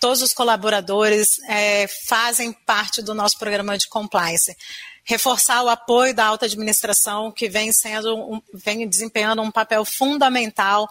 Todos 0.00 0.20
os 0.20 0.34
colaboradores 0.34 1.38
é, 1.48 1.86
fazem 2.08 2.52
parte 2.52 3.00
do 3.00 3.14
nosso 3.14 3.38
programa 3.38 3.78
de 3.78 3.86
compliance 3.88 4.56
reforçar 5.04 5.64
o 5.64 5.68
apoio 5.68 6.14
da 6.14 6.26
alta 6.26 6.46
administração, 6.46 7.32
que 7.32 7.48
vem 7.48 7.72
sendo 7.72 8.40
vem 8.54 8.88
desempenhando 8.88 9.42
um 9.42 9.50
papel 9.50 9.84
fundamental 9.84 10.88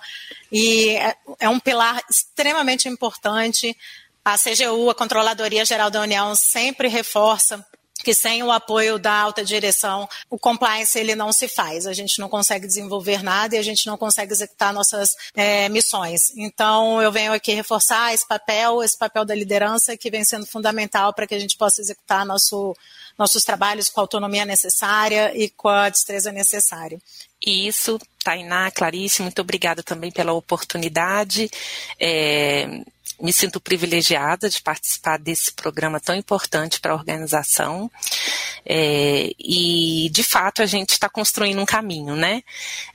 e 0.52 0.90
é, 0.90 1.16
é 1.40 1.48
um 1.48 1.62
pilar 1.62 2.02
extremamente 2.10 2.90
importante. 2.90 3.76
A 4.24 4.38
CGU, 4.38 4.90
a 4.90 4.96
Controladoria 4.96 5.64
Geral 5.64 5.90
da 5.90 6.02
União, 6.02 6.36
sempre 6.36 6.90
reforça 6.90 7.66
que 8.04 8.14
sem 8.14 8.44
o 8.44 8.52
apoio 8.52 8.98
da 9.00 9.14
alta 9.14 9.44
direção, 9.44 10.08
o 10.30 10.38
compliance 10.38 10.98
ele 10.98 11.16
não 11.16 11.32
se 11.32 11.48
faz. 11.48 11.86
A 11.86 11.94
gente 11.94 12.20
não 12.20 12.30
consegue 12.30 12.68
desenvolver 12.68 13.24
nada 13.24 13.56
e 13.56 13.60
a 13.60 13.64
gente 13.64 13.86
não 13.88 13.98
consegue 13.98 14.32
executar 14.32 14.74
nossas 14.74 15.16
é, 15.36 15.70
missões. 15.70 16.32
Então, 16.36 17.02
eu 17.02 17.12
venho 17.12 17.34
aqui 17.34 17.54
reforçar 17.54 18.14
esse 18.14 18.28
papel, 18.28 18.84
esse 18.84 18.98
papel 18.98 19.26
da 19.26 19.36
liderança 19.36 19.98
que 19.98 20.10
vem 20.10 20.24
sendo 20.24 20.46
fundamental 20.46 21.14
para 21.14 21.28
que 21.28 21.36
a 21.36 21.40
gente 21.40 21.58
possa 21.58 21.82
executar 21.82 22.26
nosso, 22.26 22.76
nossos 23.18 23.44
trabalhos 23.44 23.90
com 23.90 24.00
a 24.00 24.04
autonomia 24.04 24.46
necessária 24.46 25.32
e 25.36 25.50
com 25.50 25.70
a 25.70 25.90
destreza 25.90 26.32
necessária. 26.32 27.00
Isso, 27.44 28.00
Tainá, 28.24 28.70
Clarice, 28.70 29.24
muito 29.24 29.42
obrigada 29.42 29.82
também 29.82 30.12
pela 30.12 30.32
oportunidade. 30.32 31.50
É, 32.00 32.82
Me 33.22 33.32
sinto 33.32 33.62
privilegiada 33.62 34.50
de 34.50 34.62
participar 34.62 35.18
desse 35.18 35.52
programa 35.54 36.00
tão 36.00 36.16
importante 36.16 36.80
para 36.80 36.92
a 36.92 36.96
organização. 36.96 37.90
É, 38.66 39.32
e, 39.40 40.10
de 40.12 40.24
fato, 40.24 40.62
a 40.62 40.66
gente 40.66 40.92
está 40.92 41.10
construindo 41.10 41.62
um 41.62 41.66
caminho, 41.66 42.16
né? 42.16 42.44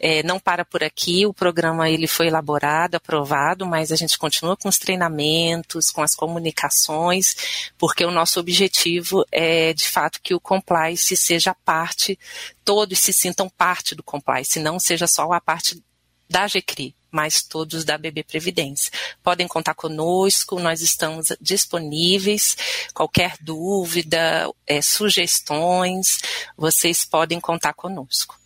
É, 0.01 0.23
não 0.23 0.39
para 0.39 0.65
por 0.65 0.83
aqui, 0.83 1.27
o 1.27 1.35
programa 1.35 1.89
ele 1.89 2.07
foi 2.07 2.27
elaborado, 2.27 2.97
aprovado, 2.97 3.67
mas 3.67 3.93
a 3.93 3.97
gente 3.97 4.19
continua 4.19 4.57
com 4.57 4.69
os 4.69 4.79
treinamentos, 4.79 5.91
com 5.91 6.03
as 6.03 6.15
comunicações, 6.15 7.37
porque 7.79 8.05
o 8.05 8.11
nosso 8.11 8.41
objetivo 8.41 9.25
é, 9.31 9.73
de 9.73 9.89
fato, 9.89 10.21
que 10.23 10.35
o 10.35 10.41
compliance 10.41 11.17
seja 11.17 11.55
parte, 11.65 12.19
todos 12.65 12.99
se 12.99 13.13
sintam 13.13 13.49
parte 13.49 13.95
do 13.95 14.03
compliance, 14.03 14.59
não 14.59 14.79
seja 14.79 15.07
só 15.07 15.31
a 15.33 15.41
parte 15.41 15.83
da 16.29 16.47
GCRI, 16.47 16.95
mas 17.11 17.43
todos 17.43 17.85
da 17.85 17.97
BB 17.97 18.25
Previdência. 18.25 18.93
Podem 19.23 19.49
contar 19.49 19.75
conosco, 19.75 20.61
nós 20.61 20.81
estamos 20.81 21.29
disponíveis. 21.41 22.57
Qualquer 22.93 23.35
dúvida, 23.41 24.51
é, 24.67 24.83
sugestões, 24.83 26.19
vocês 26.57 27.05
podem 27.05 27.41
contar 27.41 27.73
conosco. 27.73 28.39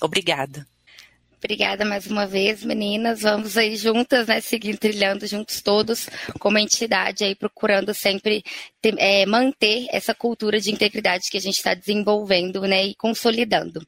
Obrigada. 0.00 0.66
Obrigada 1.38 1.84
mais 1.84 2.06
uma 2.08 2.26
vez, 2.26 2.64
meninas. 2.64 3.20
Vamos 3.20 3.56
aí 3.56 3.76
juntas, 3.76 4.26
né, 4.26 4.40
seguir 4.40 4.76
trilhando 4.76 5.24
juntos 5.24 5.62
todos, 5.62 6.08
como 6.40 6.58
entidade 6.58 7.22
aí, 7.22 7.34
procurando 7.36 7.94
sempre 7.94 8.42
ter, 8.82 8.94
é, 8.98 9.24
manter 9.24 9.86
essa 9.92 10.12
cultura 10.12 10.60
de 10.60 10.72
integridade 10.72 11.30
que 11.30 11.36
a 11.36 11.40
gente 11.40 11.56
está 11.56 11.74
desenvolvendo, 11.74 12.62
né, 12.62 12.86
e 12.86 12.94
consolidando. 12.96 13.86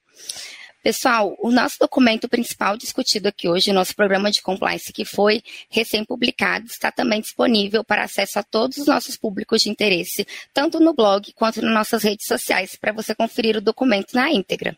Pessoal, 0.83 1.37
o 1.39 1.51
nosso 1.51 1.77
documento 1.79 2.27
principal 2.27 2.75
discutido 2.75 3.29
aqui 3.29 3.47
hoje, 3.47 3.71
o 3.71 3.75
nosso 3.75 3.95
programa 3.95 4.31
de 4.31 4.41
compliance 4.41 4.91
que 4.91 5.05
foi 5.05 5.43
recém-publicado, 5.69 6.67
está 6.67 6.91
também 6.91 7.21
disponível 7.21 7.85
para 7.85 8.05
acesso 8.05 8.39
a 8.39 8.43
todos 8.43 8.79
os 8.79 8.87
nossos 8.87 9.15
públicos 9.15 9.61
de 9.61 9.69
interesse, 9.69 10.27
tanto 10.55 10.81
no 10.81 10.95
blog 10.95 11.35
quanto 11.35 11.61
nas 11.61 11.75
nossas 11.75 12.03
redes 12.03 12.27
sociais, 12.27 12.77
para 12.81 12.93
você 12.93 13.15
conferir 13.15 13.59
o 13.59 13.61
documento 13.61 14.15
na 14.15 14.31
íntegra. 14.31 14.75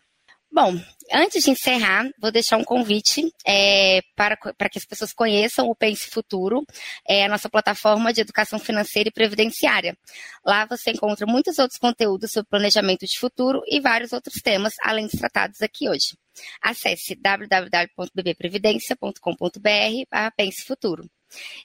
Bom, 0.55 0.79
antes 1.11 1.43
de 1.43 1.49
encerrar, 1.49 2.07
vou 2.19 2.31
deixar 2.31 2.57
um 2.57 2.63
convite 2.63 3.27
é, 3.43 4.03
para, 4.15 4.37
para 4.37 4.69
que 4.69 4.77
as 4.77 4.85
pessoas 4.85 5.11
conheçam 5.11 5.65
o 5.65 5.75
Pense 5.75 6.11
Futuro, 6.11 6.63
é 7.09 7.25
a 7.25 7.27
nossa 7.27 7.49
plataforma 7.49 8.13
de 8.13 8.21
educação 8.21 8.59
financeira 8.59 9.09
e 9.09 9.11
previdenciária. 9.11 9.97
Lá 10.45 10.67
você 10.67 10.91
encontra 10.91 11.25
muitos 11.25 11.57
outros 11.57 11.79
conteúdos 11.79 12.31
sobre 12.31 12.51
planejamento 12.51 13.03
de 13.03 13.17
futuro 13.17 13.63
e 13.65 13.81
vários 13.81 14.13
outros 14.13 14.35
temas, 14.43 14.73
além 14.83 15.07
dos 15.07 15.19
tratados 15.19 15.59
aqui 15.59 15.89
hoje. 15.89 16.15
Acesse 16.61 17.15
www.bbprevidencia.com.br 17.15 20.05
para 20.07 20.29
Pense 20.29 20.63
Futuro. 20.67 21.09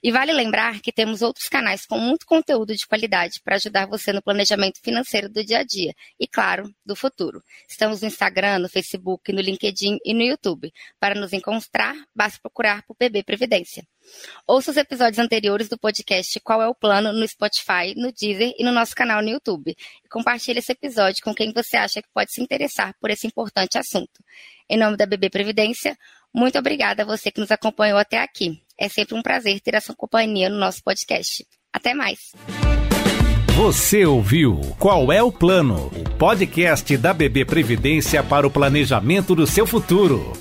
E 0.03 0.11
vale 0.11 0.33
lembrar 0.33 0.81
que 0.81 0.93
temos 0.93 1.23
outros 1.23 1.49
canais 1.49 1.87
com 1.87 1.99
muito 1.99 2.27
conteúdo 2.27 2.75
de 2.75 2.87
qualidade 2.87 3.41
para 3.43 3.57
ajudar 3.57 3.87
você 3.87 4.13
no 4.13 4.23
planejamento 4.23 4.81
financeiro 4.83 5.29
do 5.29 5.45
dia 5.45 5.59
a 5.59 5.63
dia 5.65 5.95
e, 6.19 6.27
claro, 6.27 6.73
do 6.85 6.95
futuro. 6.95 7.43
Estamos 7.69 8.03
no 8.03 8.09
Instagram, 8.09 8.61
no 8.61 8.69
Facebook, 8.69 9.33
no 9.33 9.41
LinkedIn 9.41 9.99
e 10.05 10.15
no 10.15 10.23
YouTube. 10.23 10.73
Para 10.99 11.15
nos 11.15 11.33
encontrar, 11.33 11.95
basta 12.15 12.39
procurar 12.41 12.83
por 12.83 12.95
PB 12.95 13.23
Previdência. 13.23 13.87
Ouça 14.47 14.71
os 14.71 14.77
episódios 14.77 15.19
anteriores 15.19 15.69
do 15.69 15.79
podcast 15.79 16.41
Qual 16.41 16.63
é 16.63 16.67
o 16.67 16.75
Plano 16.75 17.13
no 17.13 17.27
Spotify, 17.29 17.95
no 17.97 18.13
Deezer 18.13 18.55
e 18.59 18.65
no 18.65 18.73
nosso 18.73 18.95
canal 18.95 19.23
no 19.23 19.29
YouTube. 19.29 19.77
E 20.05 20.09
compartilhe 20.09 20.61
esse 20.61 20.73
episódio 20.73 21.23
com 21.23 21.35
quem 21.35 21.53
você 21.53 21.77
acha 21.77 22.01
que 22.01 22.09
pode 22.15 22.33
se 22.33 22.41
interessar 22.41 22.95
por 23.01 23.11
esse 23.11 23.27
importante 23.27 23.77
assunto. 23.77 24.23
Em 24.69 24.79
nome 24.79 24.97
da 24.97 25.07
BB 25.07 25.31
Previdência, 25.31 25.97
muito 26.33 26.59
obrigada 26.59 27.03
a 27.03 27.07
você 27.07 27.31
que 27.31 27.41
nos 27.41 27.51
acompanhou 27.51 27.99
até 27.99 28.19
aqui. 28.19 28.63
É 28.79 28.89
sempre 28.89 29.17
um 29.17 29.23
prazer 29.23 29.61
ter 29.61 29.75
a 29.75 29.81
sua 29.81 29.97
companhia 29.97 30.49
no 30.49 30.57
nosso 30.57 30.83
podcast. 30.85 31.45
Até 31.73 31.95
mais. 31.95 32.33
Você 33.57 34.07
ouviu 34.07 34.61
Qual 34.79 35.13
é 35.13 35.21
o 35.21 35.33
Plano? 35.33 35.89
O 35.89 36.09
podcast 36.17 36.97
da 36.97 37.13
BB 37.13 37.45
Previdência 37.45 38.23
para 38.23 38.47
o 38.47 38.51
planejamento 38.51 39.35
do 39.35 39.49
seu 39.49 39.67
futuro. 39.67 40.33